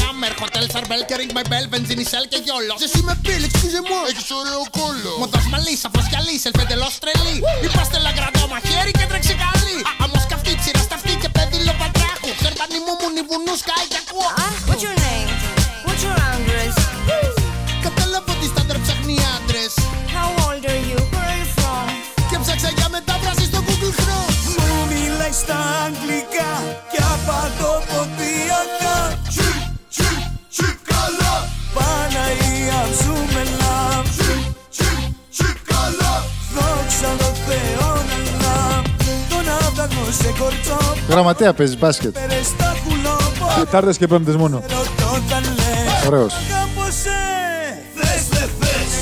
Χάμερ. 0.00 0.32
Hotel 0.40 0.66
Σαρμπέλ 0.72 1.00
και 1.08 1.14
ring 1.20 1.32
my 1.36 1.44
bell, 1.52 1.66
βενζίνη 1.70 2.04
σελ 2.12 2.24
και 2.32 2.38
γιόλο. 2.44 2.74
Εσύ 2.86 3.00
με 3.08 3.14
πήλ, 3.22 3.42
excusez-moi, 3.48 4.02
έχεις 4.10 4.30
ωραίο 4.40 4.62
κόλλο. 4.78 5.12
Μοδός 5.18 5.46
μαλλί, 5.52 5.74
σαφώς 5.82 6.04
γυαλί, 6.10 6.34
σελφεντελώς 6.44 6.92
τρελή. 7.02 7.13
Είμαστε 7.13 7.13
γραμματέα 41.14 41.52
παίζεις 41.54 41.78
μπάσκετ. 41.78 42.12
Πέρες 42.18 42.56
τα 42.58 42.76
κουλόπα 42.84 43.54
Τετάρτες 43.58 43.96
και 43.96 44.06
πέμπτες 44.06 44.36
μόνο. 44.36 44.56
Ρωτώ 44.68 45.10
τα 45.28 45.40
λες 45.40 46.06
Ωραίος. 46.06 46.34
Αγαπώ 46.34 46.84
σε 47.02 47.16
Θες 47.94 48.28
δεν 48.28 48.48
θες 48.60 48.92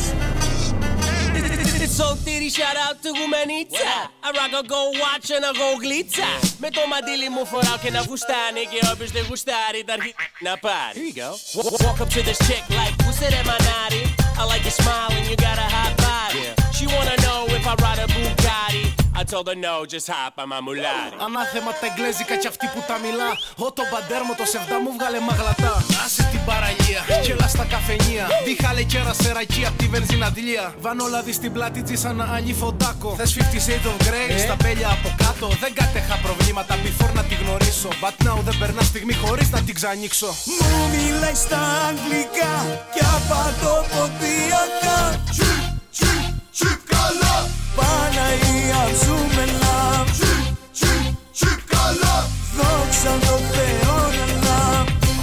σωτήρι, 1.98 2.48
shout 2.56 2.78
out 2.86 2.96
to 3.04 3.08
γουμενίτσα 3.18 3.92
I 4.26 4.28
rock 4.38 4.54
a 4.60 4.62
go 4.72 4.80
watch 5.02 5.28
and 5.36 5.44
a 5.50 5.52
go 5.60 5.68
γλίτσα 5.82 6.28
Με 6.62 6.68
το 6.76 6.80
μαντίλι 6.92 7.28
μου 7.34 7.42
φοράω 7.50 7.78
και 7.82 7.90
να 7.96 8.00
γουστάνει 8.08 8.62
Και 8.72 8.78
όποιος 8.92 9.10
δεν 9.16 9.24
γουστάρει 9.28 9.80
τα 9.88 9.92
αρχή 9.98 10.12
να 10.46 10.52
πάρει 10.66 10.96
Here 10.98 11.08
you 11.10 11.16
go 11.22 11.30
Wa- 11.56 11.80
Walk 11.84 11.98
up 12.04 12.10
to 12.16 12.20
this 12.28 12.40
chick 12.48 12.62
like 12.78 12.94
Who's 13.04 13.20
it, 13.26 13.34
manati? 13.50 14.02
I 14.40 14.42
like 14.52 14.64
your 14.68 14.76
smile 14.80 15.10
and 15.18 15.24
you 15.30 15.36
got 15.48 15.58
a 15.66 15.68
hot 15.76 15.92
body 16.06 16.42
She 16.76 16.84
wanna 16.94 17.16
know 17.24 17.40
if 17.56 17.64
I 17.72 17.74
ride 17.84 18.00
a 18.06 18.08
Bugatti 18.14 18.84
I 19.14 19.24
told 19.24 19.46
her 19.48 19.54
no, 19.54 19.84
just 19.84 20.08
hop 20.08 20.34
on 20.38 20.48
my 20.48 20.60
mulati 20.60 21.16
Ανάθεμα 21.24 21.72
τα 21.80 21.86
εγγλέζικα 21.90 22.34
κι 22.36 22.46
αυτή 22.46 22.66
που 22.74 22.80
τα 22.88 22.96
μιλά. 23.04 23.30
Ω 23.64 23.72
το 23.78 23.82
μπαντέρμο 23.90 24.32
το 24.40 24.44
σεβδά 24.52 24.76
μου 24.82 24.90
βγάλε 24.96 25.20
μαγλατά. 25.28 25.74
Άσε 26.04 26.22
την 26.32 26.42
παραλία, 26.48 27.00
κελά 27.26 27.48
στα 27.54 27.64
καφενεία. 27.72 28.24
Δίχαλε 28.46 28.82
κέρα 28.92 29.12
σε 29.22 29.32
ρακή 29.32 29.62
απ' 29.68 29.76
τη 29.80 29.86
βενζιναδηλία. 29.94 30.74
Βάνω 30.84 31.06
λάδι 31.06 31.32
στην 31.32 31.52
πλάτη 31.52 31.82
της 31.82 32.00
σαν 32.00 32.16
να 32.16 32.26
άλλη 32.34 32.52
φοντάκο. 32.60 33.10
Θες 33.20 33.32
50 33.36 33.40
Shades 33.66 33.86
of 33.90 33.96
Grey 34.06 34.30
στα 34.44 34.56
μπέλια 34.60 34.88
από 34.96 35.08
κάτω. 35.22 35.46
Δεν 35.62 35.72
κατέχα 35.80 36.16
προβλήματα 36.26 36.74
before 36.84 37.12
να 37.18 37.22
τη 37.28 37.34
γνωρίσω. 37.34 37.88
But 38.02 38.16
now 38.26 38.38
δεν 38.46 38.56
περνά 38.60 38.82
στιγμή 38.82 39.14
χωρίς 39.14 39.50
να 39.50 39.60
την 39.66 39.74
ξανοίξω. 39.74 40.30
Μου 40.58 40.80
μιλάει 40.94 41.38
στα 41.44 41.60
αγγλικά 41.88 42.54
και 42.94 43.02
απαντοποδιακά 43.18 44.98
Τσιπ, 45.30 45.62
τσιπ, 45.94 46.24
τσιπ 46.52 46.78
καλά 46.94 47.61
Παναγία 47.78 48.82
ζούμε 49.02 49.44
λαμ 49.60 50.06
Τσιπ, 50.16 50.44
τσιπ, 50.76 51.04
τσιπ 51.36 51.58
καλά 51.74 52.16
Δόξα 52.56 53.12
τω 53.26 53.36
Θεώ 53.54 53.98
να 54.44 54.58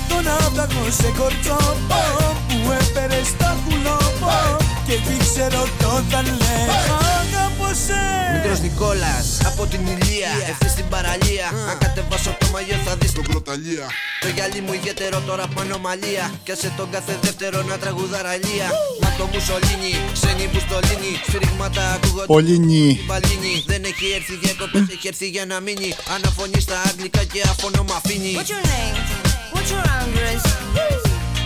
Τον 0.09 0.25
άπλακο 0.43 0.83
σε 0.99 1.09
κορτσόπο 1.17 2.01
Που 2.47 2.71
έφερε 2.79 3.21
στα 3.23 3.57
κουλόπο 3.65 4.31
Και 4.87 4.95
τι 5.05 5.15
ξέρω 5.25 5.61
τότε 5.83 6.21
λέει 6.41 6.69
Αγαπώ 7.19 7.69
σε. 7.85 8.01
Μικρός 8.35 8.59
Νικόλας 8.59 9.27
από 9.45 9.65
την 9.65 9.81
Ηλία 9.93 10.31
Ευθύς 10.49 10.71
στην 10.71 10.87
παραλία. 10.89 11.47
Αν 11.69 11.77
κατεβάσω 12.29 12.37
το 12.39 12.47
μαγιό 12.51 12.77
θα 12.85 12.95
δεις 12.95 13.11
τον 13.11 13.23
πρωταλία 13.23 13.87
Το 14.21 14.27
γυαλί 14.35 14.61
μου 14.61 14.73
ιδιαίτερο 14.73 15.19
τώρα 15.27 15.47
πάνω 15.55 15.77
μαλλία 15.77 16.31
Κι 16.43 16.51
άσε 16.51 16.73
τον 16.77 16.89
κάθε 16.91 17.17
δεύτερο 17.21 17.61
να 17.61 17.77
τραγουδαραλία 17.77 18.67
Μα 19.01 19.09
το 19.17 19.25
μουσολίνι, 19.33 19.93
ξένοι 20.13 20.45
που 20.51 20.59
στολίνι 20.65 21.11
Σφυρίγματα 21.27 21.83
ακούγονται 21.93 22.25
Πολύνι. 22.25 22.99
Μπαλίνι 23.07 23.53
Δεν 23.71 23.81
έχει 23.83 24.05
έρθει 24.17 24.35
διακοπές, 24.43 24.83
έχει 24.95 25.07
έρθει 25.07 25.27
για 25.35 25.45
να 25.45 25.59
μείνει 25.59 25.89
Αναφωνεί 26.15 26.59
στα 26.67 26.77
αγγλικά 26.89 27.23
και 27.23 27.41
αφωνό 27.51 27.83
μ' 27.87 27.95
αφήνει 27.99 28.31
What's 28.37 28.51
your 28.53 28.63
name? 28.73 28.97
What's 29.53 29.69
your 29.73 29.85
address? 29.99 30.41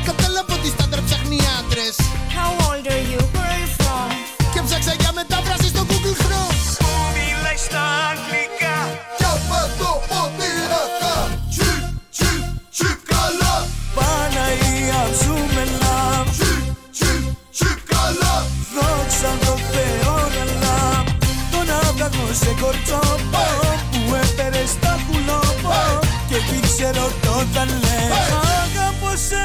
Κατάλαβα 0.09 0.53
ότι 0.57 0.67
στάνταρ 0.75 1.01
ψάχνει 1.07 1.39
άντρες 1.59 1.95
How 2.37 2.49
old 2.67 2.85
are 2.93 3.03
you? 3.11 3.21
Where 3.33 3.49
are 3.53 3.59
you 3.63 3.69
from? 3.79 4.09
Και 4.53 4.61
ψάξα 4.65 4.93
για 4.99 5.11
μετάφραση 5.19 5.67
στο 5.73 5.81
Google 5.89 6.15
Chrome 6.23 6.57
Μου 6.83 6.93
μιλάει 7.15 7.59
στα 7.67 7.83
αγγλικά 8.11 8.62
ξέρω 27.51 27.65
τότε 27.65 27.73
λέει 27.83 28.07
Αγαπώ 28.53 29.11
σε 29.27 29.43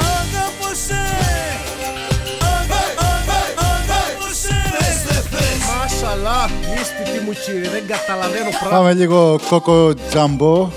Αγαπώ 0.00 0.70
σε 0.86 1.00
Αγα- 2.52 2.92
αγα- 3.10 3.52
Αγαπώ 3.66 4.28
σε 4.42 4.56
Μάσαλα, 5.68 6.50
μίστη 6.74 7.02
τι 7.18 7.24
μου 7.24 7.32
κύριε, 7.44 7.70
δεν 7.70 7.82
καταλαβαίνω 7.86 8.48
πράγματα. 8.50 8.76
Πάμε 8.76 8.92
λίγο 8.92 9.40
κόκο 9.48 9.94
τζάμπο. 10.08 10.68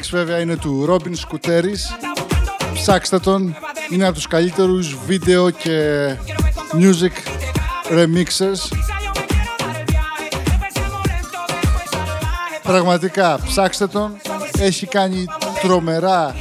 Remix 0.00 0.08
βέβαια 0.10 0.40
είναι 0.40 0.56
του 0.56 0.86
Robin 0.88 1.12
Σκουτέρης. 1.12 1.96
Ψάξτε 2.74 3.18
τον. 3.18 3.56
Είναι 3.90 4.04
από 4.04 4.14
τους 4.14 4.26
καλύτερους 4.26 4.96
βίντεο 5.06 5.50
και 5.50 6.06
music 6.72 7.12
remixers. 7.90 8.76
Πραγματικά, 12.62 13.38
ψάξτε 13.46 13.86
τον. 13.86 14.16
Έχει 14.58 14.86
κάνει 14.86 15.24
τρομερά. 15.62 16.34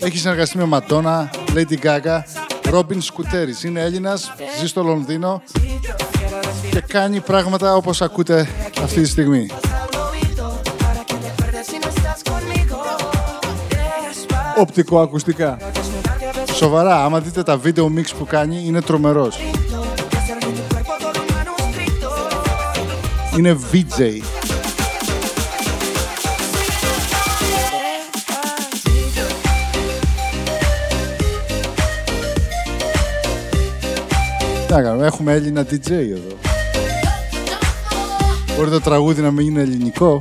Έχει 0.00 0.18
συνεργαστεί 0.18 0.58
με 0.58 0.64
Ματώνα, 0.64 1.30
Lady 1.54 1.78
Gaga. 1.82 2.20
Robin 2.72 2.98
Σκουτέρης. 2.98 3.64
Είναι 3.64 3.80
Έλληνας, 3.80 4.32
ζει 4.58 4.66
στο 4.66 4.82
Λονδίνο 4.82 5.42
και 6.70 6.80
κάνει 6.80 7.20
πράγματα 7.20 7.74
όπως 7.74 8.02
ακούτε 8.02 8.48
αυτή 8.82 9.00
τη 9.00 9.08
στιγμή. 9.08 9.50
Οπτικοακουστικά. 14.58 15.58
Σοβαρά, 16.52 17.04
άμα 17.04 17.20
δείτε 17.20 17.42
τα 17.42 17.56
βίντεο 17.56 17.92
mix 17.96 18.04
που 18.18 18.24
κάνει, 18.24 18.62
είναι 18.66 18.80
τρομερός. 18.80 19.38
Είναι 23.38 23.56
VJ. 23.72 24.20
Τι 34.66 34.72
να 34.72 34.82
κάνουμε, 34.82 35.06
έχουμε 35.06 35.32
Έλληνα 35.32 35.62
DJ 35.62 35.90
εδώ. 35.90 36.36
Μπορεί 38.56 38.70
το 38.70 38.80
τραγούδι 38.80 39.22
να 39.22 39.30
μην 39.30 39.46
είναι 39.46 39.60
ελληνικό. 39.60 40.20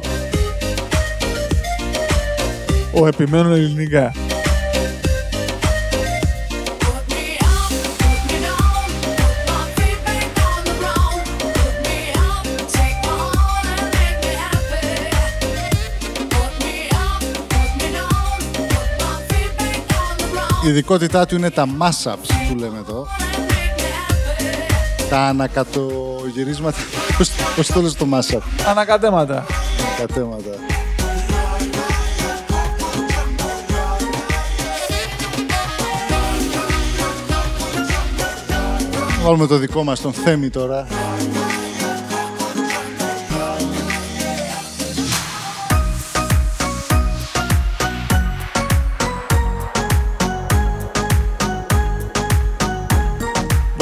Ο 2.94 3.08
επιμένων 3.08 3.54
ελληνικά. 3.54 4.14
Η 20.66 20.68
ειδικότητά 20.68 21.26
του 21.26 21.36
είναι 21.36 21.50
τα 21.50 21.68
mashups 21.80 22.30
που 22.50 22.56
λέμε 22.56 22.78
εδώ. 22.78 23.08
Τα 25.10 25.20
ανακατογυρίσματα. 25.20 26.78
Πώς, 27.18 27.30
πώς 27.56 27.68
το 27.68 27.82
λες 27.82 27.94
το 27.94 28.08
mashup; 28.14 28.42
Ανακατέματα. 28.70 29.46
Ανακατέματα. 29.88 30.50
Βάλουμε 39.24 39.48
το 39.48 39.58
δικό 39.58 39.84
μας 39.84 40.02
τον 40.02 40.14
Θέμη 40.14 40.50
τώρα. 40.50 40.88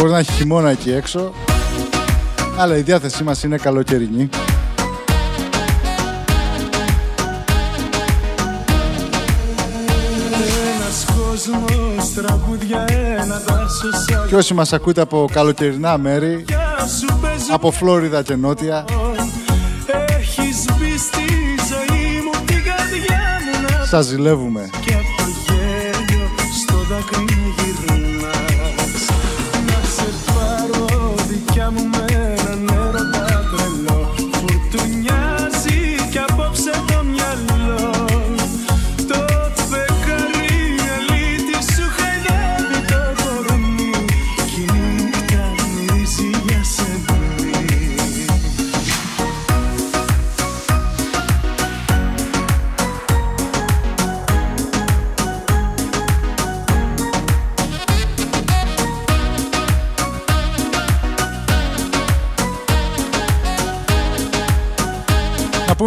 Μπορεί 0.03 0.15
να 0.15 0.21
έχει 0.21 0.31
χειμώνα 0.31 0.69
εκεί 0.69 0.91
έξω. 0.91 1.33
Αλλά 2.57 2.77
η 2.77 2.81
διάθεσή 2.81 3.23
μας 3.23 3.43
είναι 3.43 3.57
καλοκαιρινή. 3.57 4.29
Ένας 10.75 11.05
κόσμος 11.05 12.13
τραγούδια 12.13 12.85
ένα 13.17 13.41
δάσος 13.47 14.27
Και 14.27 14.35
όσοι 14.35 14.53
μας 14.53 14.73
ακούτε 14.73 15.01
από 15.01 15.29
καλοκαιρινά 15.31 15.97
μέρη, 15.97 16.45
σου 16.99 17.19
παίζει 17.21 17.51
από 17.51 17.71
Φλόριδα 17.71 18.21
και 18.21 18.35
Νότια, 18.35 18.85
Έχεις 20.17 20.65
μπει 20.77 20.97
στη 20.97 21.25
ζωή 21.69 22.21
μου 22.23 22.45
την 22.45 22.63
καρδιά 22.63 23.39
μου 23.45 23.77
να 23.79 23.85
σας 23.85 24.05
ζηλεύουμε. 24.05 24.69
Και 24.85 25.02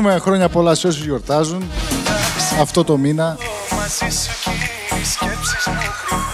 Να 0.07 0.12
πούμε 0.12 0.24
χρόνια 0.24 0.48
πολλά 0.48 0.74
σε 0.74 0.86
όσους 0.86 1.04
γιορτάζουν 1.04 1.70
αυτό 2.61 2.84
το 2.84 2.96
μήνα. 2.96 3.36
Μαζί 3.76 4.16
σου 4.16 4.30
κι 4.42 4.50
οι 5.00 5.04
σκέψεις 5.04 5.66
μου 5.66 5.74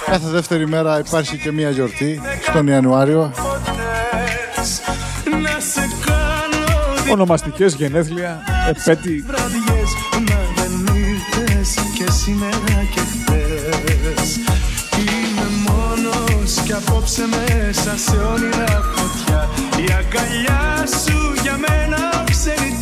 Κάθε 0.06 0.28
δεύτερη 0.28 0.66
μέρα 0.66 0.98
υπάρχει 0.98 1.38
και 1.38 1.52
μία 1.52 1.70
γιορτή 1.70 2.20
στον 2.50 2.66
Ιανουάριο. 2.66 3.32
κρυφές 3.34 4.80
Να 5.42 5.60
σε 5.60 5.88
κάνω 6.06 7.12
Ονομαστικές 7.12 7.74
γενέθλια, 7.74 8.40
επέτη. 8.68 9.24
βραδιές 9.26 9.90
Μα 10.12 10.62
δεν 10.62 10.96
ήρθες 10.96 11.74
και 11.98 12.10
σήμερα 12.10 12.82
και 12.94 13.00
χθες 13.00 14.36
Είμαι 14.98 15.48
μόνος 15.68 16.54
κι 16.64 16.72
απόψε 16.72 17.22
μέσα 17.30 17.96
σε 17.96 18.16
όνειρα 18.16 18.80
φωτιά 18.94 19.48
Η 19.76 19.92
αγκαλιά 19.92 20.86
σου 20.86 21.32
για 21.42 21.56
μένα 21.56 22.24
ξενιτιά 22.30 22.81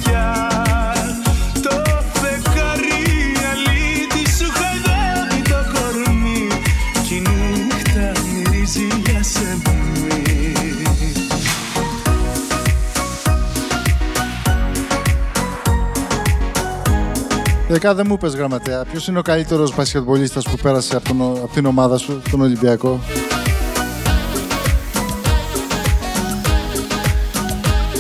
Τελικά 17.71 17.95
δεν 17.95 18.07
μου 18.09 18.19
πες 18.19 18.35
γραμματέα, 18.35 18.85
ποιος 18.85 19.07
είναι 19.07 19.19
ο 19.19 19.23
καλύτερος 19.23 19.75
μπασκετμπολίστας 19.75 20.45
που 20.45 20.57
πέρασε 20.63 20.97
από, 20.97 21.09
τον, 21.09 21.21
από 21.23 21.53
την 21.55 21.67
ομάδα 21.67 21.99
σου, 21.99 22.23
τον 22.31 22.41
Ολυμπιακό; 22.41 23.01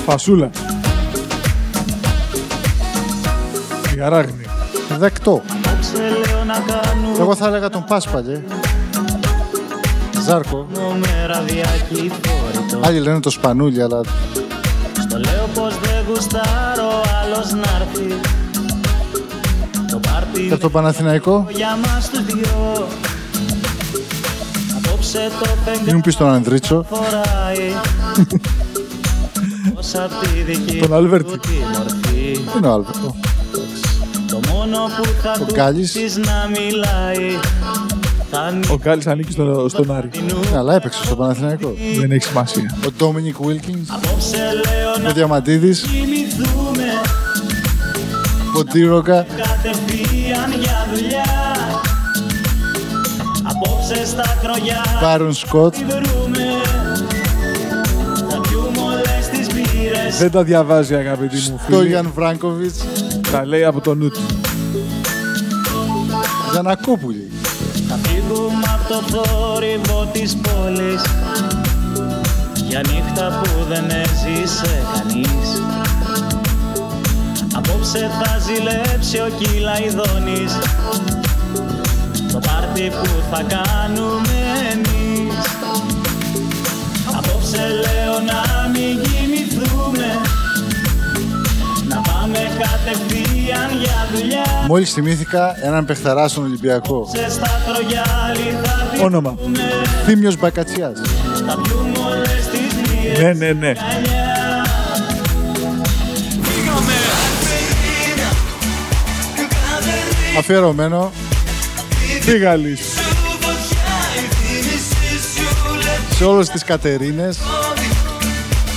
Φασούλα. 0.06 0.50
Η 3.96 4.00
Αράγνη. 4.00 4.44
Δεκτό. 4.98 5.42
Απόψε 5.64 5.98
λέω 5.98 6.44
να 6.44 6.58
κάνω 6.58 7.08
Εγώ 7.18 7.34
θα 7.34 7.46
έλεγα 7.46 7.68
τον 7.68 7.84
Πάσπαλε. 7.84 8.40
Ζάρκο. 10.24 10.66
με 10.72 11.26
ραδιακή 11.26 12.12
φορητό 12.22 12.80
Άλλοι 12.82 13.00
λένε 13.00 13.20
το 13.20 13.30
Σπανούλι, 13.30 13.82
αλλά 13.82 14.00
Στο 15.08 15.18
λέω 15.18 15.48
πως 15.54 15.78
δεν 15.78 16.04
γουστάρω 16.08 16.90
άλλος 17.22 17.52
να 17.52 17.68
έρθει 17.80 18.08
Το 18.08 18.18
πάρτι 18.18 18.49
και 20.48 20.52
από 20.52 20.62
το 20.62 20.70
Παναθηναϊκό; 20.70 21.46
για 21.54 21.78
μας 21.84 22.10
τους 22.10 22.24
δυο 22.24 22.86
Απόψε 24.84 25.30
το 25.40 25.46
Μην 25.46 25.78
μου 25.78 25.80
φεγγάρι 25.80 26.00
πεις 26.00 26.16
τον 26.16 26.28
Ανδρίτσο; 26.28 26.84
φοράει 26.90 27.72
Πως 29.74 29.94
απ' 29.94 30.10
τη 30.20 30.42
δική 30.42 30.78
Τον 30.78 30.94
Αλβέρτη. 30.94 31.30
του 31.30 31.38
τη 31.38 31.48
μορφή 31.72 32.38
Τι 32.42 32.58
είναι 32.58 32.66
ο 32.66 32.72
Άλβερτο; 32.72 33.14
Το 34.28 34.40
μόνο 34.52 34.78
που 34.96 35.04
θα 35.22 35.36
Ο 35.40 35.44
του 35.44 35.52
Γκάλης. 35.54 35.92
πεις 35.92 36.16
να 36.16 36.48
μιλάει 36.48 37.38
Θα 38.30 38.58
Ο 38.72 38.76
Γκάλης 38.76 39.06
ανήκει 39.06 39.32
στον, 39.32 39.68
στον 39.68 39.96
Άρη. 39.96 40.10
Ναι, 40.52 40.58
αλλά 40.58 40.74
έπαιξε 40.74 41.04
στο 41.04 41.16
Παναθηναϊκό. 41.16 41.74
Δεν 42.00 42.10
έχει 42.10 42.24
σημασία. 42.24 42.76
Ο 42.86 42.90
Ντόμινικ 42.98 43.36
Βίλκινς, 43.44 43.88
Απόψε 43.90 44.36
λέω 44.36 44.92
ο 44.96 45.02
να 45.02 45.12
Διαμαντίδης, 45.12 45.80
κοιμηθούμε 45.80 46.84
ο 48.58 48.64
Τύροκα, 48.64 49.26
Απόψε 54.10 54.22
στα 54.22 54.36
κρογιά 54.42 54.84
Μπάρον 55.02 55.34
Σκοτ. 55.34 55.74
τη 55.74 55.84
βρούμε 55.84 56.44
Θα 58.30 58.40
πιούμε 58.40 58.80
όλες 58.80 59.28
τις 59.32 59.46
μπύρες 59.46 60.18
Δεν 60.18 60.30
τα 60.30 60.42
διαβάζει 60.42 60.94
αγαπητοί 60.94 61.36
μου 61.36 61.58
φίλοι. 61.58 61.76
Στόγιαν 61.76 62.10
Βράγκοβιτς, 62.14 62.84
Τα 63.32 63.46
λέει 63.46 63.64
από 63.64 63.80
το 63.80 63.94
νου 63.94 64.08
του. 64.08 64.20
Γιανακόπουλη. 66.52 67.30
Θα 67.88 67.98
φύγουμε 68.02 68.64
από 68.74 68.88
το 68.88 69.16
θόρυβο 69.16 70.08
της 70.12 70.36
πόλης 70.36 71.02
Για 72.68 72.80
νύχτα 72.80 73.40
που 73.42 73.64
δεν 73.68 73.84
έζησε 73.90 74.82
κανείς 74.94 75.62
Απόψε 77.54 78.10
θα 78.22 78.38
ζηλέψει 78.38 79.16
ο 79.16 79.28
Κυλαϊδόνης 79.38 80.58
Το 82.80 82.86
πάρτι 82.86 83.08
που 83.08 83.22
θα 83.30 83.42
κάνουμε 83.42 84.38
εμείς 84.72 85.46
Απόψε 87.16 87.56
λέω 87.56 88.14
να 88.26 88.68
μην 88.68 89.02
κοιμηθούμε 89.02 90.06
Να 91.88 91.96
πάμε 91.96 92.38
κατευθείαν 92.58 93.78
για 93.80 94.08
δουλειά 94.14 94.64
Μόλις 94.66 94.92
θυμήθηκα 94.92 95.56
έναν 95.62 95.84
παιχταρά 95.84 96.28
στον 96.28 96.44
Ολυμπιακό. 96.44 97.08
Σε 97.14 97.30
στα 97.30 97.60
τρογιάλι 97.66 98.56
θα 98.62 99.04
Όνομα. 99.04 99.34
Θήμιος 100.04 100.36
Μπακατσιάς. 100.36 101.00
Θα 101.46 101.58
πιούμε 101.62 101.98
όλες 102.10 102.48
τις 102.50 102.92
μοίρες 102.92 103.18
Ναι, 103.18 103.32
ναι, 103.32 103.52
ναι. 103.52 103.72
Αφιερωμένο 110.38 111.10
Φίγαλης. 112.30 112.80
σε 116.16 116.24
όλες 116.24 116.48
τις 116.48 116.64
Κατερίνες. 116.64 117.38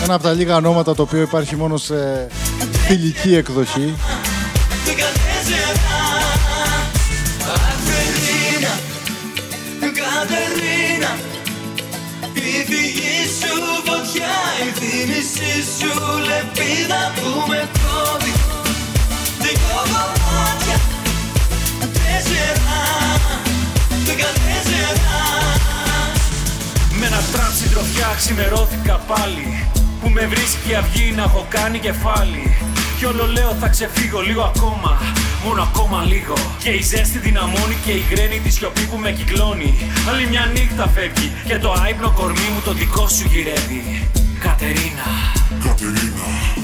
Ένα 0.04 0.14
από 0.14 0.24
τα 0.24 0.32
λίγα 0.32 0.56
ονόματα 0.56 0.96
το 0.96 1.02
οποίο 1.02 1.22
υπάρχει 1.22 1.56
μόνο 1.56 1.78
σε 1.78 2.28
φιλική 2.88 3.36
εκδοχή. 3.36 3.94
Κατερίνα 9.80 11.18
Η 12.34 12.64
δική 12.68 13.18
σου 13.40 13.56
φωτιά 13.86 14.36
Η 14.66 14.80
θύμηση 14.80 15.64
σου 15.80 15.94
λεπίδα 16.28 17.12
που 17.16 17.50
με 17.50 17.70
συντροφιά 27.74 28.14
ξημερώθηκα 28.18 28.96
πάλι. 28.96 29.68
Που 30.02 30.10
με 30.10 30.26
βρίσκει 30.26 30.76
αυγή 30.76 31.12
να 31.12 31.24
έχω 31.24 31.46
κάνει 31.50 31.80
κεφάλι. 31.80 32.56
Κι 32.98 33.06
όλο 33.06 33.26
λέω 33.28 33.54
θα 33.60 33.68
ξεφύγω 33.68 34.20
λίγο 34.22 34.42
ακόμα. 34.42 35.02
Μόνο 35.46 35.62
ακόμα 35.62 36.04
λίγο. 36.04 36.34
Και 36.64 36.70
η 36.70 36.82
ζέστη 36.82 37.18
δυναμώνει 37.18 37.78
και 37.86 37.92
η 37.92 38.04
γρένη 38.12 38.40
τη 38.40 38.50
σιωπή 38.50 38.82
που 38.82 38.98
με 38.98 39.12
κυκλώνει. 39.12 39.92
Άλλη 40.10 40.28
μια 40.28 40.46
νύχτα 40.54 40.88
φεύγει 40.88 41.32
Και 41.48 41.58
το 41.58 41.72
άϊπνο 41.84 42.12
κορμί 42.12 42.48
μου 42.54 42.62
το 42.66 42.74
δικό 42.74 43.08
σου 43.08 43.26
γυρεύει. 43.32 44.08
Κατερίνα 44.40 44.80
Κατερίνα. 44.80 45.08
Κατερίνα 45.64 46.63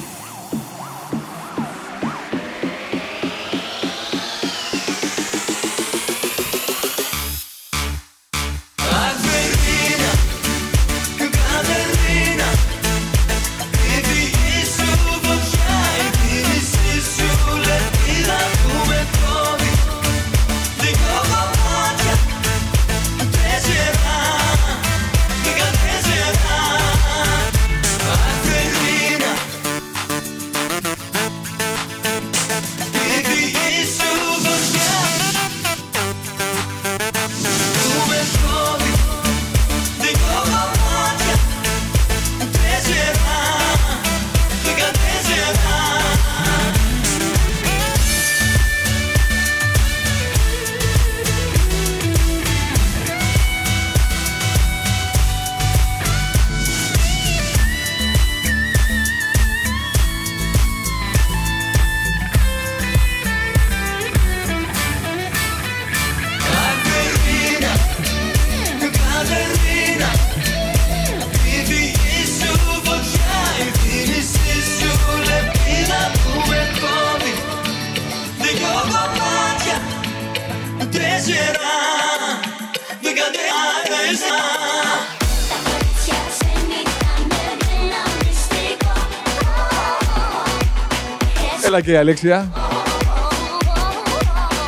και 91.89 91.95
η 91.95 91.97
Αλέξια. 91.97 92.51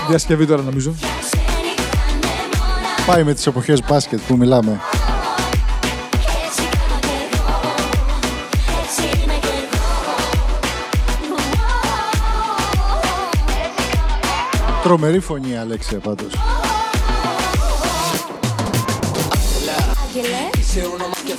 Διασκευή 0.07 0.45
τώρα 0.45 0.61
νομίζω. 0.61 0.95
Πάει 3.05 3.24
με 3.24 3.34
τις 3.34 3.47
εποχές 3.47 3.84
μπάσκετ 3.88 4.19
που 4.28 4.38
μιλάμε. 4.38 4.80
Τρομερή 14.84 15.19
φωνή 15.19 15.49
η 15.49 15.55
Αλέξια 15.55 15.99
πάντως. 15.99 16.34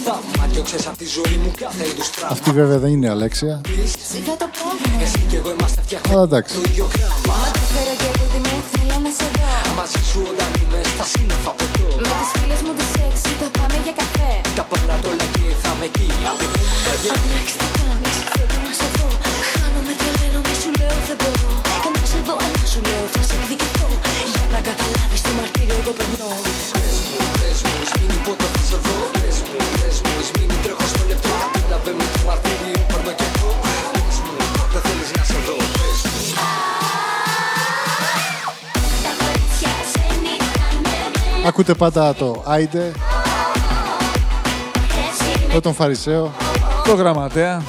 Είσαι 0.02 0.10
όνομα 0.10 0.24
και 0.26 0.38
θαύμα 0.38 0.46
Διώξες 0.52 0.86
απ' 0.90 0.98
τη 1.02 1.06
ζωή 1.16 1.36
μου 1.42 1.50
κάθε 1.62 1.84
είδους 1.90 2.08
τραύμα. 2.14 2.32
Αυτή 2.36 2.50
βέβαια 2.60 2.78
δεν 2.82 2.90
είναι 2.94 3.06
η 3.10 3.12
Αλέξια. 3.16 3.54
Σιγά 4.10 4.34
το 4.42 4.46
πω 4.56 4.66
Εσύ 5.04 5.20
κι 5.30 5.36
εγώ 5.40 5.50
είμαστε 5.54 5.80
φτιαχμένοι 5.86 6.12
Αλλά 6.14 6.24
εντάξει. 6.28 6.52
Το 6.56 6.62
ίδιο 6.70 6.86
γράμμα 6.94 7.20
Μα 7.30 7.38
το 7.56 7.62
φέρω 7.72 7.94
και 8.00 8.08
εγώ 8.12 8.24
την 8.32 8.44
θέλω 8.72 8.96
να 9.06 9.10
σε 9.18 9.26
δω 9.36 9.50
Μαζί 9.78 10.00
σου 10.10 10.20
όταν 10.32 10.50
είμαι 10.60 10.80
στα 10.92 11.04
σύννεφα 11.12 11.50
πετώ 11.58 11.86
Με 12.04 12.12
τις 12.18 12.30
φίλες 12.34 12.60
μου 12.64 12.72
τις 12.78 12.92
έξι 13.06 13.30
θα 13.40 13.48
πάμε 13.56 13.76
για 13.86 13.94
καφέ. 14.00 14.30
Τα 14.58 14.64
πάντα 14.70 14.94
όλα 15.10 15.26
και 15.34 15.44
θα 15.62 15.70
με 15.78 15.86
εκεί 15.90 16.08
Αντρέξ 17.14 17.48
τι 17.60 17.66
κάνεις 17.76 18.16
θέλω 18.30 18.56
να 18.66 18.72
σε 18.80 18.86
δω. 18.96 19.06
Χάνομαι 19.52 19.92
και 20.00 20.08
λένε 20.18 20.38
μη 20.46 20.54
σου 20.62 20.70
λέω 20.80 20.96
δεν 21.08 21.16
μπορώ. 21.20 21.50
Δεν 21.82 21.92
να 21.96 22.06
σε 22.12 22.18
δω 22.26 22.34
αλλά 22.44 22.62
σου 22.72 22.80
λέω 22.88 23.04
θα 23.14 23.22
σε 23.28 23.34
εκδικηθώ 23.38 23.88
Για 24.32 24.44
να 24.54 24.60
καταλάβεις 24.68 25.20
τι 25.24 25.30
μαρτύριο 25.38 25.76
εγώ 25.80 25.92
περνώ. 25.98 26.30
Πες 26.72 26.96
μου, 27.08 27.18
πες 27.40 27.58
μου, 27.64 27.72
εις 27.82 27.90
μείνει 27.98 28.18
πότε 28.26 28.46
θα 28.54 28.62
σε 28.70 28.78
δω 28.86 29.21
Πες 29.52 29.64
μου, 29.64 29.76
πες 29.82 29.96
μου, 30.04 30.12
εις 30.20 30.30
μείνει 30.34 30.56
τρέχω 30.62 30.84
στο 30.92 31.02
λεπτό 31.10 31.32
Κατάλαβε 31.54 31.92
με 31.98 32.04
το 32.12 32.18
μαρτύριο 32.26 32.80
παίρνω 32.88 33.12
και 33.18 33.26
εγώ 33.32 33.50
Πες 34.04 34.16
μου, 34.24 34.34
δεν 34.72 34.82
θέλεις 34.86 35.10
να 35.16 35.22
σε 35.30 35.38
δω 35.46 35.56
Πες 35.80 35.98
μου 36.12 36.22
Ακούτε 41.46 41.74
πάντα 41.74 42.14
το 42.14 42.42
Άιντε. 42.46 42.92
Το 45.52 45.60
τον 45.60 45.74
Φαρισαίο. 45.74 46.32
Το 46.84 46.94
γραμματέα. 46.94 47.62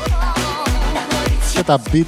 Και 1.53 1.63
τα 1.63 1.81
beat. 1.91 2.05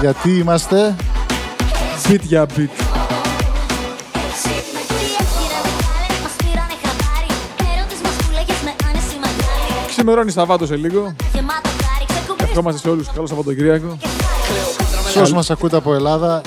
Γιατί 0.00 0.38
είμαστε... 0.38 0.94
Beat 2.08 2.20
για 2.20 2.46
beat. 2.56 2.85
Ξημερώνει 10.06 10.32
Σαββάτο 10.32 10.66
σε 10.66 10.76
λίγο. 10.76 11.14
Ευχόμαστε 12.36 12.80
σε 12.80 12.88
όλους 12.88 13.08
καλό 13.12 13.26
Σαββατοκύριακο. 13.26 13.98
Σε 15.10 15.18
όσους 15.20 15.34
μας 15.34 15.50
ακούτε 15.50 15.76
από 15.76 15.94
Ελλάδα, 15.94 16.40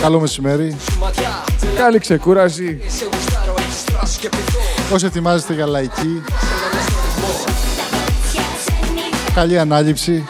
καλό 0.00 0.20
μεσημέρι. 0.20 0.76
Καλή 1.76 1.98
ξεκούραση. 1.98 2.80
Όσοι 4.92 5.06
ετοιμάζεστε 5.06 5.54
για 5.54 5.66
λαϊκή, 5.66 6.22
καλή 9.34 9.58
ανάληψη. 9.58 10.24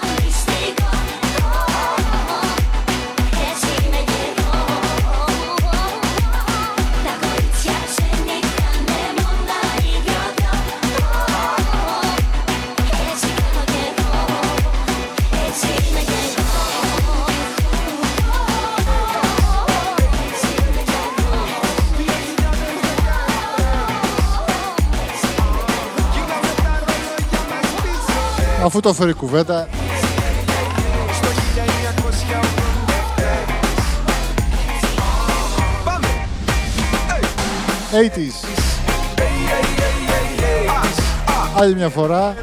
Αφού 28.77 28.83
το 28.83 28.93
φέρει 28.93 29.13
κουβέντα, 29.13 29.69
Πάμε! 35.85 36.07
80s. 37.93 38.49
Άλλη 41.59 41.75
μια 41.75 41.89
φορά, 41.89 42.35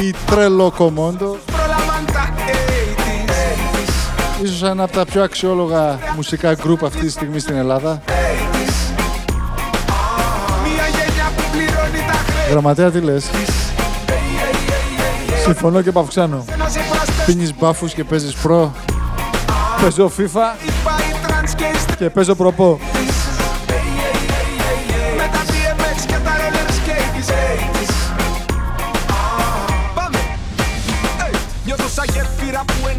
η 0.00 0.14
Τρελό 0.26 0.72
Κομόντο. 0.76 1.36
Ίσως 4.42 4.62
ένα 4.62 4.82
από 4.82 4.92
τα 4.92 5.04
πιο 5.04 5.22
αξιόλογα 5.22 5.98
μουσικά 6.16 6.54
γκρουπ 6.54 6.84
αυτή 6.84 7.00
τη 7.00 7.10
στιγμή 7.10 7.38
στην 7.38 7.56
Ελλάδα. 7.56 8.02
Μια 10.62 10.86
γενιά 10.86 11.30
που 11.36 11.42
πληρώνει 11.52 12.04
τα 12.06 12.32
χρέη 12.32 12.50
Γραμματέα 12.50 12.90
τι 12.90 13.00
λες, 13.00 13.30
Συμφωνώ 15.44 15.82
και 15.82 15.92
παυξάνω. 15.92 16.44
Να 16.58 16.68
σε 16.68 16.80
φραστές 16.80 17.24
πίνεις 17.26 17.54
μπάφους 17.58 17.94
και 17.94 18.04
παίζεις 18.04 18.34
προ. 18.34 18.72
Παίζω 19.80 20.10
FIFA 20.18 20.56
πάει 20.84 21.22
τρανς 21.26 21.54
και 21.54 21.64
η 21.64 21.94
και 21.96 22.10
παίζω 22.10 22.34
προπό. 22.34 22.78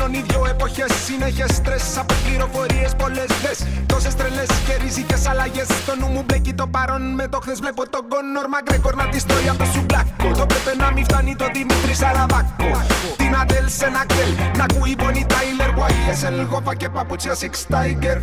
Γέφυρα 0.06 0.12
που 0.12 0.12
ενώνει 0.12 0.24
δυο 0.28 0.46
εποχές. 0.50 0.92
Συνέχες 1.06 1.56
στρες 1.56 1.98
από 1.98 2.14
πληροφορίες 2.26 2.96
πολλές 2.96 3.30
δες. 3.44 3.60
Τόσες 3.86 4.16
τρελές 4.16 4.50
και 4.66 4.74
ριζικές 4.84 5.28
αλλαγές. 5.28 5.68
Στο 5.84 5.96
νου 6.00 6.08
μου 6.08 6.24
μπλέκει 6.26 6.54
το 6.54 6.68
παρόν 6.68 7.14
με 7.14 7.28
το 7.28 7.40
χθες 7.40 7.60
Βλέπω 7.60 7.90
τον 7.90 8.04
Κόνορ 8.12 8.48
Μαγκρέκορ 8.54 8.96
να 8.96 9.08
τη 9.10 9.20
στρώει 9.20 9.48
από 9.50 9.58
το 9.58 9.66
σουμπλάκο 9.74 10.28
Το 10.40 10.46
πρέπει 10.46 10.78
να 10.78 10.92
μην 10.92 11.04
φτάνει 11.04 11.36
το 11.36 11.46
Δημήτρη 11.54 11.94
Σαραβάκο 11.94 12.72
Την 13.18 13.36
Αντέλ 13.42 13.68
σε 13.78 13.86
ένα 13.86 14.04
κτέλ 14.10 14.32
Να 14.58 14.64
ακούει 14.70 14.96
Bonnie 15.02 15.28
Tyler 15.34 15.72
YSL 15.88 16.38
Γόφα 16.50 16.76
και 16.76 16.90
παπούτσια 16.90 17.34
Six 17.42 17.54
Tiger. 17.74 18.18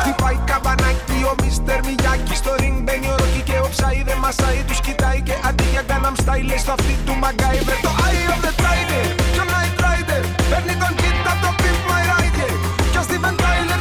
Χτυπάει 0.00 0.38
καμπανάκι 0.44 1.18
ο 1.30 1.34
Μίστερ 1.42 1.80
Μιγιάκη. 1.86 2.34
Στο 2.34 2.52
ring 2.60 2.78
μπαίνει 2.84 3.08
ο 3.12 3.16
Ρόκι 3.20 3.42
και 3.44 3.56
ο 3.64 3.68
Ψάι 3.70 4.02
δεν 4.08 4.18
μασάει 4.18 4.60
Τους 4.66 4.80
κοιτάει 4.80 5.20
και 5.20 5.34
αντί 5.48 5.64
για 5.72 5.82
Gangnam 5.88 6.16
Style 6.22 6.46
λέει 6.50 6.58
στο 6.58 6.72
αυτή 6.72 6.94
του 7.06 7.14
MacGyver. 7.22 7.76
Το 7.86 7.90
Eye 8.06 8.24
of 8.32 8.40
the 8.46 8.52
Tiger 8.62 9.06
και 9.34 9.73
ο 10.44 10.50
Night 10.50 10.50
Rider 10.50 10.50
Παίρνει 10.50 10.74
τον 10.82 10.94
kit 11.00 11.26
από 11.32 11.40
το 11.46 11.50
Pimp 11.60 11.80
My 11.90 12.02
Rider 12.10 12.52
Και 12.92 12.98
ο 12.98 13.04
Steven 13.08 13.34
Tyler 13.40 13.73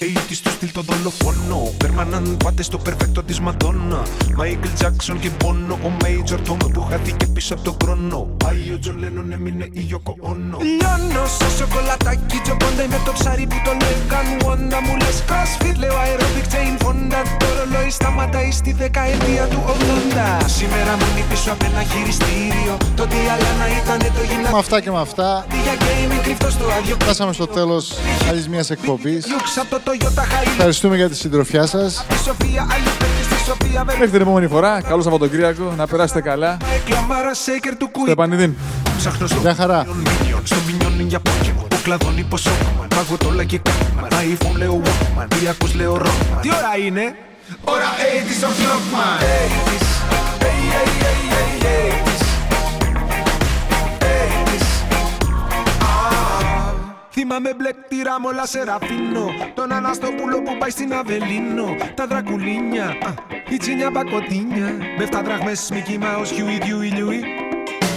80's 0.00 0.38
του 0.42 0.50
στυλ 0.50 0.72
το 0.72 0.80
δολοφόνο 0.80 1.74
περμανάντες 1.76 2.66
στο 2.66 2.78
περφέκτο 2.78 3.22
της 3.22 3.40
Μαδόνα 3.40 4.02
Μάικλ 4.36 4.68
Τζάκσον 4.74 5.20
και 5.20 5.30
Bono 5.40 5.74
Ο 5.84 5.90
Major 6.00 6.50
Tom 6.50 6.72
που 6.72 6.80
χάθηκε 6.80 7.26
πίσω 7.26 7.54
από 7.54 7.62
τον 7.62 7.76
χρόνο. 7.82 8.28
Πάει 8.44 8.72
ο 8.74 8.78
Τζον 8.78 8.98
Λένον 8.98 9.32
έμεινε 9.32 9.64
η 9.72 9.88
Yoko 9.90 10.12
Ono. 10.30 10.58
Λιώνω 10.60 11.26
σε 11.38 11.56
σοκολατάκι 11.56 12.38
Τζοκόντα 12.42 12.84
με 12.88 13.00
το 13.04 13.12
ψάρι 13.12 13.46
που 13.46 13.56
το 13.64 13.72
λέγαν 13.82 14.26
Wanda 14.44 14.78
Μου 14.86 14.96
λες 14.96 15.22
crossfit 15.28 15.76
λέω 15.78 15.96
aerobic 16.04 16.16
Jane 16.16 16.16
Fonda 16.16 16.34
Το 16.34 16.35
ρολόι 18.26 18.50
σταματάει 18.50 18.50
στη 18.50 18.72
δεκαετία 18.72 19.46
του 19.46 19.64
80 19.66 20.44
Σήμερα 20.46 20.96
μείνει 20.96 21.24
πίσω 21.28 21.52
απ' 21.52 21.62
ένα 21.62 21.82
χειριστήριο 21.82 22.76
Το 22.94 23.06
τι 23.06 23.16
άλλα 23.16 23.50
να 23.58 23.66
ήταν 23.82 23.98
το 23.98 24.20
Με 24.20 24.26
γυμναστήριο 24.26 24.58
αυτά 24.58 24.80
και 24.80 24.90
με 24.90 25.00
αυτά, 25.00 25.46
Για 25.62 25.74
gaming 25.74 26.20
κρυφτό 26.22 26.50
στο 26.50 26.64
άδειο 26.78 26.96
φτάσαμε 27.00 27.32
στο 27.32 27.46
τέλος 27.46 27.92
άλλης 28.28 28.48
μιας 28.48 28.70
εκπομπής. 28.70 29.26
Λουξ 29.30 29.58
απ' 29.58 29.68
το 29.68 29.80
Toyota 29.84 30.20
Hilux 30.20 30.46
Ευχαριστούμε 30.46 30.96
για 30.96 31.08
τη 31.08 31.16
συντροφιά 31.16 31.66
σας. 31.66 31.94
Στη 31.94 32.14
Σοφία 32.14 32.66
άλλη 32.72 32.90
παίρνει 32.98 33.22
στη 33.22 33.38
Σοφία 33.44 33.84
Μέχρι 33.84 34.08
την 34.08 34.20
επόμενη 34.20 34.46
φορά, 34.46 34.80
καλό 34.80 35.02
Σαββατοκύριακο, 35.02 35.74
να 35.76 35.86
περάσετε 35.86 36.20
καλά. 36.20 36.56
Εκλαμάρα 36.76 37.32
shaker 37.32 37.74
του 37.78 37.88
Στο 37.90 38.00
κουί 38.00 38.10
επανειδήν. 38.10 38.54
Ψάχνω 38.98 39.26
στο 39.26 39.38
Γεια 39.40 39.54
χαρά. 39.54 39.86
Minion 39.86 40.40
Στο 40.44 40.56
Minion 40.56 41.04
για 41.06 41.18
Pokemon 41.18 41.66
Το 41.68 41.76
κλαδώνει 41.82 42.26
πως 42.30 42.46
Pokemon 42.46 42.86
Πάγω 42.88 43.16
το 43.16 43.32
like 43.38 43.54
Catman 43.54 44.12
iPhone 44.12 44.56
λέω 44.56 44.82
Walkman 44.84 45.26
Τι 45.28 45.48
ακούς 45.48 45.74
λέω 45.74 45.94
Rockman. 45.94 46.40
Τι 46.40 46.48
ώρα 46.48 46.86
είναι; 46.86 47.14
Or 47.68 47.78
the 47.78 47.90
80s 48.14 48.42
of 48.48 48.54
Lokman 48.66 49.18
hey, 49.26 49.48
hey, 50.40 50.66
ah. 55.80 56.74
Θυμάμαι 57.10 57.54
μπλε 57.54 57.72
κτήρα 57.72 58.16
σε 58.42 58.64
ραφίνο 58.64 59.26
Τον 59.54 59.72
Αναστόπουλο 59.72 60.42
που 60.42 60.56
πάει 60.58 60.70
στην 60.70 60.94
Αβελίνο. 60.94 61.76
Τα 61.94 62.06
δρακουλίνια, 62.06 62.96
η 63.48 63.56
τσίνια 63.56 63.90
πακοτίνια, 63.90 64.76
Με 64.98 65.08
7 65.10 65.20
δραχμές 65.24 65.70
μη 65.72 65.80
κύμα 65.80 66.16
ως 66.16 66.30
Χιουι 66.30 66.58
Διουι 66.62 66.88
Λιουι 66.88 67.24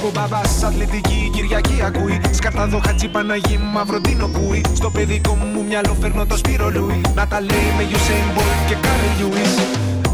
μπαμπάς 0.07 0.63
αθλητική 0.63 1.29
Κυριακή 1.33 1.81
ακούει. 1.85 2.21
Σκαρτάδο 2.31 2.79
χατζή 2.85 3.07
Παναγί 3.07 3.57
μαυροντίνο 3.57 4.27
πούι. 4.27 4.61
Στο 4.73 4.89
παιδικό 4.89 5.35
μου 5.35 5.63
μυαλό 5.67 5.95
φέρνω 6.01 6.25
το 6.25 6.37
Σπύρο 6.37 6.69
Λούι. 6.69 7.01
Να 7.15 7.27
τα 7.27 7.39
λέει 7.39 7.69
με 7.77 7.83
Usain 7.91 8.37
Bolt 8.37 8.67
και 8.67 8.75
Κάρι 8.81 9.09
Λιούις 9.17 9.55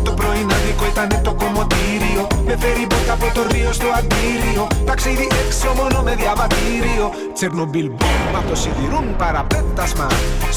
Το 0.07 0.11
πρωινάδικο 0.19 0.85
ήταν 0.93 1.09
το 1.27 1.33
κομμωτήριο 1.41 2.23
Με 2.47 2.55
φέρει 2.61 2.85
μπότα 2.89 3.13
από 3.17 3.27
το 3.35 3.41
Ρίο 3.51 3.71
στο 3.79 3.87
αντίριο 3.99 4.63
Ταξίδι 4.85 5.27
έξω 5.43 5.69
μόνο 5.79 5.97
με 6.07 6.13
διαβατήριο 6.21 7.05
Τσερνομπίλ 7.35 7.87
μπομ 7.97 8.31
απ' 8.39 8.47
το 8.49 8.55
σιδηρούν 8.55 9.07
παραπέτασμα 9.21 10.07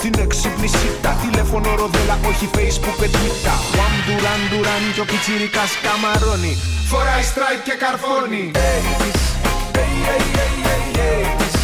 Στην 0.01 0.15
έξυπνη 0.25 0.69
σίτα 0.77 1.11
Τηλέφωνο 1.23 1.69
ροδέλα 1.81 2.17
όχι 2.31 2.47
facebook 2.57 2.97
και 3.01 3.09
twitter 3.15 3.59
Βαμ 3.77 3.95
ντουράν 4.05 4.41
ντουράν 4.49 4.83
κι 4.95 5.01
ο 5.05 5.07
πιτσιρικάς 5.11 5.73
καμαρώνει 5.85 6.53
Φοράει 6.91 7.25
στράικ 7.31 7.63
και 7.69 7.77
καρφώνει 7.83 8.45
Hey, 8.55 10.09
hey, 10.09 10.37
hey, 10.37 11.58